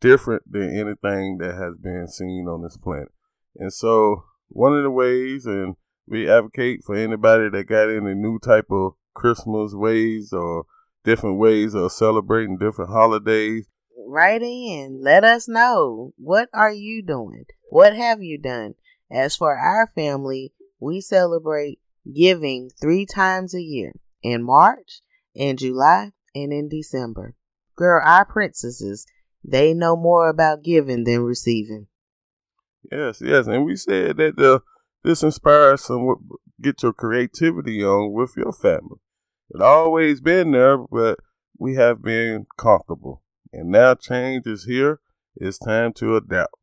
different 0.00 0.50
than 0.50 0.76
anything 0.76 1.38
that 1.38 1.54
has 1.54 1.76
been 1.80 2.08
seen 2.08 2.46
on 2.48 2.62
this 2.62 2.76
planet. 2.76 3.12
And 3.56 3.72
so 3.72 4.24
one 4.48 4.76
of 4.76 4.82
the 4.82 4.90
ways, 4.90 5.46
and 5.46 5.76
we 6.06 6.30
advocate 6.30 6.80
for 6.84 6.94
anybody 6.94 7.48
that 7.50 7.64
got 7.64 7.88
any 7.88 8.14
new 8.14 8.38
type 8.38 8.66
of 8.70 8.94
Christmas 9.14 9.72
ways 9.74 10.32
or 10.32 10.66
different 11.04 11.38
ways 11.38 11.74
of 11.74 11.92
celebrating 11.92 12.58
different 12.58 12.90
holidays. 12.90 13.66
Write 14.08 14.42
in. 14.42 15.00
Let 15.02 15.24
us 15.24 15.48
know. 15.48 16.12
What 16.16 16.48
are 16.52 16.72
you 16.72 17.02
doing? 17.02 17.44
What 17.70 17.96
have 17.96 18.22
you 18.22 18.38
done? 18.38 18.74
As 19.10 19.36
for 19.36 19.56
our 19.56 19.90
family, 19.94 20.52
we 20.80 21.00
celebrate 21.00 21.78
giving 22.12 22.70
three 22.80 23.06
times 23.06 23.54
a 23.54 23.62
year. 23.62 23.92
in 24.22 24.42
March, 24.42 25.02
in 25.34 25.56
July, 25.56 26.10
and 26.34 26.52
in 26.52 26.68
December. 26.68 27.34
Girl, 27.76 28.02
our 28.04 28.24
princesses, 28.24 29.06
they 29.44 29.72
know 29.72 29.96
more 29.96 30.28
about 30.28 30.64
giving 30.64 31.04
than 31.04 31.20
receiving. 31.20 31.86
Yes, 32.90 33.20
yes, 33.20 33.46
and 33.46 33.64
we 33.64 33.76
said 33.76 34.16
that 34.16 34.38
uh, 34.38 34.60
this 35.04 35.22
inspires 35.22 35.82
some 35.82 36.16
get 36.60 36.82
your 36.82 36.92
creativity 36.92 37.84
on 37.84 38.12
with 38.12 38.32
your 38.36 38.52
family. 38.52 38.98
It 39.50 39.60
always 39.60 40.20
been 40.20 40.52
there, 40.52 40.78
but 40.78 41.18
we 41.58 41.74
have 41.74 42.02
been 42.02 42.46
comfortable, 42.56 43.22
and 43.52 43.70
now 43.70 43.94
change 43.94 44.46
is 44.46 44.64
here. 44.64 45.00
It's 45.36 45.58
time 45.58 45.92
to 45.94 46.16
adapt. 46.16 46.54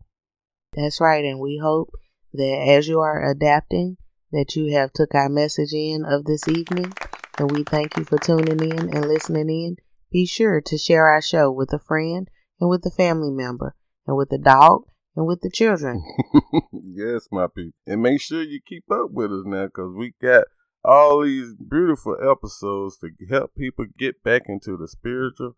That's 0.73 0.99
right, 0.99 1.23
and 1.23 1.39
we 1.39 1.59
hope 1.63 1.91
that 2.33 2.65
as 2.67 2.87
you 2.87 2.99
are 2.99 3.23
adapting, 3.23 3.97
that 4.33 4.55
you 4.55 4.73
have 4.73 4.91
took 4.91 5.15
our 5.15 5.29
message 5.29 5.73
in 5.73 6.03
of 6.05 6.25
this 6.25 6.47
evening, 6.47 6.91
and 7.37 7.51
we 7.51 7.63
thank 7.63 7.95
you 7.97 8.03
for 8.03 8.17
tuning 8.17 8.59
in 8.59 8.95
and 8.95 9.07
listening 9.07 9.49
in. 9.49 9.77
Be 10.11 10.25
sure 10.25 10.61
to 10.65 10.77
share 10.77 11.07
our 11.07 11.21
show 11.21 11.51
with 11.51 11.71
a 11.71 11.79
friend 11.79 12.27
and 12.59 12.69
with 12.69 12.85
a 12.85 12.91
family 12.91 13.31
member 13.31 13.75
and 14.05 14.17
with 14.17 14.29
the 14.29 14.37
dog 14.37 14.83
and 15.15 15.25
with 15.25 15.41
the 15.41 15.49
children. 15.49 16.03
yes, 16.73 17.27
my 17.31 17.47
people. 17.47 17.71
And 17.87 18.01
make 18.01 18.21
sure 18.21 18.43
you 18.43 18.59
keep 18.65 18.83
up 18.91 19.11
with 19.11 19.31
us 19.31 19.43
now 19.45 19.65
because 19.65 19.93
we 19.95 20.13
got 20.21 20.45
all 20.83 21.21
these 21.21 21.53
beautiful 21.53 22.17
episodes 22.21 22.97
to 22.97 23.09
help 23.29 23.55
people 23.55 23.85
get 23.97 24.23
back 24.23 24.43
into 24.47 24.77
the 24.77 24.87
spiritual 24.87 25.55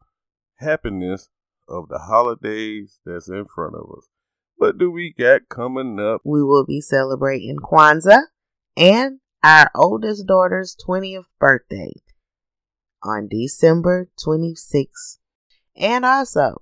happiness 0.60 1.30
of 1.68 1.88
the 1.90 2.00
holidays 2.00 3.00
that's 3.06 3.30
in 3.30 3.46
front 3.54 3.76
of 3.76 3.90
us. 3.98 4.08
What 4.58 4.78
do 4.78 4.92
we 4.92 5.14
got 5.18 5.50
coming 5.50 6.00
up? 6.00 6.22
We 6.24 6.44
will 6.44 6.66
be 6.66 6.80
celebrating 6.80 7.58
Kwanzaa 7.58 8.22
and 8.78 9.20
our 9.44 9.70
oldest 9.76 10.26
daughter's 10.28 10.76
20th 10.88 11.26
birthday 11.40 11.94
on 13.04 13.28
December 13.28 14.10
26th. 14.26 15.20
And 15.78 16.04
also, 16.06 16.62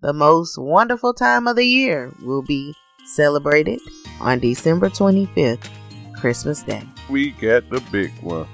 the 0.00 0.12
most 0.12 0.58
wonderful 0.58 1.12
time 1.14 1.46
of 1.46 1.56
the 1.56 1.66
year 1.66 2.12
will 2.22 2.42
be 2.42 2.74
celebrated 3.04 3.80
on 4.20 4.38
December 4.40 4.88
25th, 4.88 5.68
Christmas 6.14 6.62
Day. 6.62 6.82
We 7.10 7.32
got 7.32 7.68
the 7.70 7.80
big 7.92 8.12
one. 8.22 8.48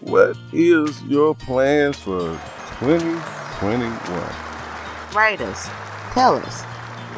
What 0.00 0.36
is 0.52 1.02
your 1.04 1.34
plans 1.34 1.98
for 1.98 2.38
2021? 2.80 3.90
Write 5.14 5.40
us. 5.40 5.68
Tell 6.12 6.36
us. 6.36 6.64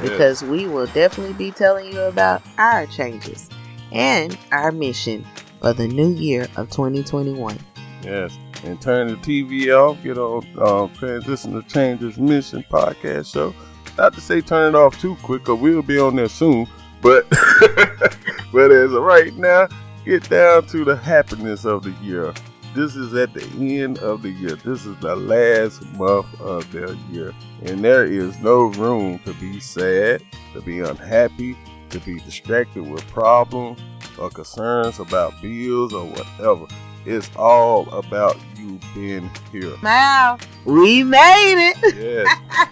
Because 0.01 0.43
we 0.43 0.67
will 0.67 0.87
definitely 0.89 1.33
be 1.33 1.51
telling 1.51 1.91
you 1.91 2.01
about 2.03 2.43
our 2.59 2.87
changes 2.87 3.49
and 3.93 4.37
our 4.53 4.73
mission 4.73 5.25
for 5.61 5.73
the 5.73 5.87
new 5.87 6.11
year 6.11 6.47
of 6.57 6.71
2021. 6.71 7.59
Yes. 8.03 8.37
And 8.65 8.81
turn 8.81 9.09
the 9.09 9.17
TV 9.17 9.69
off, 9.77 10.03
get 10.03 10.19
on 10.19 10.47
uh, 10.59 10.87
Transition 10.99 11.53
to 11.53 11.69
Changes 11.69 12.19
Mission 12.19 12.65
podcast 12.71 13.33
show 13.33 13.55
not 13.97 14.13
to 14.15 14.21
say 14.21 14.41
turn 14.41 14.75
it 14.75 14.79
off 14.79 15.01
too 15.01 15.17
quick, 15.23 15.43
because 15.43 15.61
we'll 15.61 15.83
be 15.83 15.99
on 15.99 16.17
there 16.17 16.29
soon. 16.29 16.67
But 17.01 17.29
but 18.53 18.71
as 18.71 18.93
of 18.93 19.03
right 19.03 19.35
now, 19.37 19.69
get 20.05 20.29
down 20.29 20.67
to 20.67 20.85
the 20.85 20.97
happiness 20.97 21.65
of 21.65 21.83
the 21.83 21.91
year. 22.03 22.33
This 22.75 22.95
is 22.95 23.15
at 23.15 23.33
the 23.33 23.81
end 23.81 23.99
of 23.99 24.23
the 24.23 24.31
year. 24.31 24.57
This 24.57 24.85
is 24.85 24.97
the 24.99 25.17
last 25.17 25.83
month 25.95 26.41
of 26.41 26.71
the 26.73 26.99
year. 27.11 27.33
And 27.63 27.83
there 27.83 28.05
is 28.05 28.39
no 28.41 28.65
room 28.65 29.19
to 29.21 29.33
be 29.35 29.61
sad, 29.61 30.23
to 30.53 30.61
be 30.61 30.81
unhappy, 30.81 31.57
to 31.91 32.01
be 32.01 32.19
distracted 32.21 32.89
with 32.89 33.07
problems 33.09 33.81
or 34.19 34.31
concerns 34.31 34.99
about 34.99 35.35
bills 35.43 35.93
or 35.93 36.07
whatever. 36.07 36.67
It's 37.05 37.31
all 37.37 37.87
about 37.91 38.37
you 38.57 38.81
being 38.95 39.31
here. 39.53 39.75
Wow, 39.83 40.39
we 40.65 41.05
made 41.05 41.71
it. 41.71 41.77
Yes. 41.95 42.27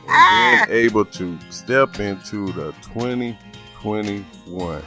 and 0.08 0.66
being 0.68 0.80
able 0.86 1.04
to 1.04 1.38
step 1.50 2.00
into 2.00 2.50
the 2.52 2.72
2021. 2.82 4.82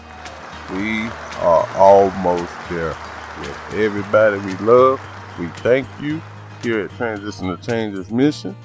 We 0.73 1.07
are 1.39 1.67
almost 1.77 2.51
there. 2.69 2.95
With 3.39 3.73
everybody 3.75 4.37
we 4.39 4.55
love, 4.57 4.99
we 5.39 5.47
thank 5.47 5.87
you 6.01 6.21
here 6.63 6.79
at 6.81 6.89
Transition 6.97 7.55
to 7.55 7.63
Changes 7.63 8.09
Mission. 8.11 8.55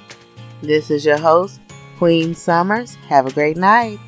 This 0.62 0.90
is 0.90 1.04
your 1.04 1.18
host, 1.18 1.60
Queen 1.98 2.34
Summers. 2.34 2.94
Have 3.08 3.26
a 3.26 3.32
great 3.32 3.56
night. 3.56 3.98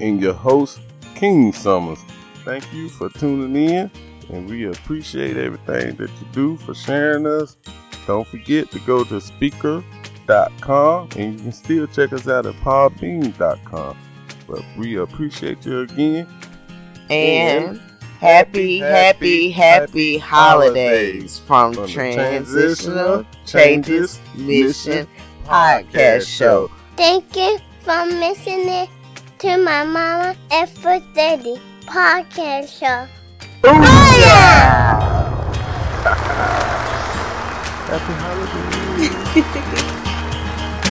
And 0.00 0.20
your 0.20 0.34
host, 0.34 0.80
King 1.14 1.52
Summers. 1.52 1.98
Thank 2.44 2.72
you 2.72 2.88
for 2.88 3.10
tuning 3.10 3.70
in 3.70 3.90
and 4.32 4.48
we 4.48 4.64
appreciate 4.66 5.36
everything 5.36 5.96
that 5.96 6.10
you 6.10 6.26
do 6.32 6.56
for 6.58 6.74
sharing 6.74 7.26
us. 7.26 7.56
Don't 8.06 8.26
forget 8.26 8.70
to 8.70 8.78
go 8.80 9.04
to 9.04 9.14
Spreaker.com 9.14 11.08
and 11.16 11.34
you 11.34 11.38
can 11.38 11.52
still 11.52 11.86
check 11.86 12.12
us 12.12 12.28
out 12.28 12.46
at 12.46 12.54
podbean.com. 12.56 13.96
But 14.48 14.64
we 14.76 14.96
appreciate 14.96 15.64
you 15.64 15.80
again. 15.80 16.26
And, 17.08 17.80
happy, 18.20 18.78
happy, 18.78 19.50
happy, 19.50 19.50
happy 19.50 20.18
holidays 20.18 21.38
from, 21.40 21.74
from 21.74 21.88
Transitional 21.88 23.26
Changes 23.46 24.20
Mission 24.36 25.06
Podcast 25.44 26.26
Show. 26.26 26.70
Thank 26.96 27.36
you 27.36 27.58
for 27.80 28.06
listening 28.06 28.88
to 29.40 29.56
my 29.56 29.84
mama 29.84 30.36
and 30.50 30.68
for 30.68 31.00
daddy 31.14 31.56
podcast 31.86 32.78
show. 32.78 33.08
Oh 33.64 34.18
yeah! 34.20 35.00
Oh, 36.04 36.14
Happy 37.88 38.12
holidays. 38.20 39.86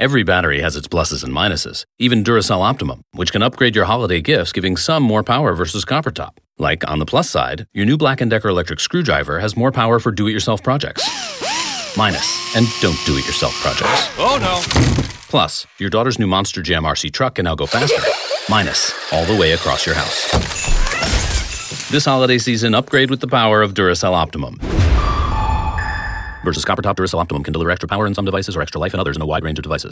Every 0.00 0.22
battery 0.22 0.60
has 0.62 0.76
its 0.76 0.88
pluses 0.88 1.22
and 1.22 1.30
minuses, 1.30 1.84
even 1.98 2.24
Duracell 2.24 2.62
Optimum, 2.62 3.02
which 3.12 3.32
can 3.32 3.42
upgrade 3.42 3.76
your 3.76 3.84
holiday 3.84 4.22
gifts, 4.22 4.50
giving 4.50 4.78
some 4.78 5.02
more 5.02 5.22
power 5.22 5.52
versus 5.52 5.84
copper 5.84 6.10
top. 6.10 6.40
Like 6.56 6.88
on 6.88 7.00
the 7.00 7.04
plus 7.04 7.28
side, 7.28 7.66
your 7.74 7.84
new 7.84 7.98
Black 7.98 8.26
& 8.26 8.28
Decker 8.30 8.48
electric 8.48 8.80
screwdriver 8.80 9.40
has 9.40 9.58
more 9.58 9.70
power 9.70 9.98
for 9.98 10.10
do-it-yourself 10.10 10.62
projects. 10.62 11.06
Minus, 11.98 12.56
and 12.56 12.66
don't 12.80 12.96
do-it-yourself 13.04 13.52
projects. 13.56 14.08
Oh 14.16 14.38
no. 14.40 14.62
Plus, 15.28 15.66
your 15.76 15.90
daughter's 15.90 16.18
new 16.18 16.26
Monster 16.26 16.62
Jam 16.62 16.84
RC 16.84 17.12
truck 17.12 17.34
can 17.34 17.44
now 17.44 17.54
go 17.54 17.66
faster. 17.66 18.00
Minus, 18.48 18.94
all 19.12 19.26
the 19.26 19.38
way 19.38 19.52
across 19.52 19.84
your 19.84 19.96
house. 19.96 20.30
This 21.90 22.06
holiday 22.06 22.38
season, 22.38 22.74
upgrade 22.74 23.10
with 23.10 23.20
the 23.20 23.28
power 23.28 23.60
of 23.60 23.74
Duracell 23.74 24.14
Optimum 24.14 24.58
versus 26.44 26.64
copper 26.64 26.82
top 26.82 26.96
Duracell 26.96 27.20
Optimum 27.20 27.42
can 27.42 27.52
deliver 27.52 27.70
extra 27.70 27.88
power 27.88 28.06
in 28.06 28.14
some 28.14 28.24
devices 28.24 28.56
or 28.56 28.62
extra 28.62 28.80
life 28.80 28.94
in 28.94 29.00
others 29.00 29.16
in 29.16 29.22
a 29.22 29.26
wide 29.26 29.44
range 29.44 29.58
of 29.58 29.62
devices. 29.62 29.88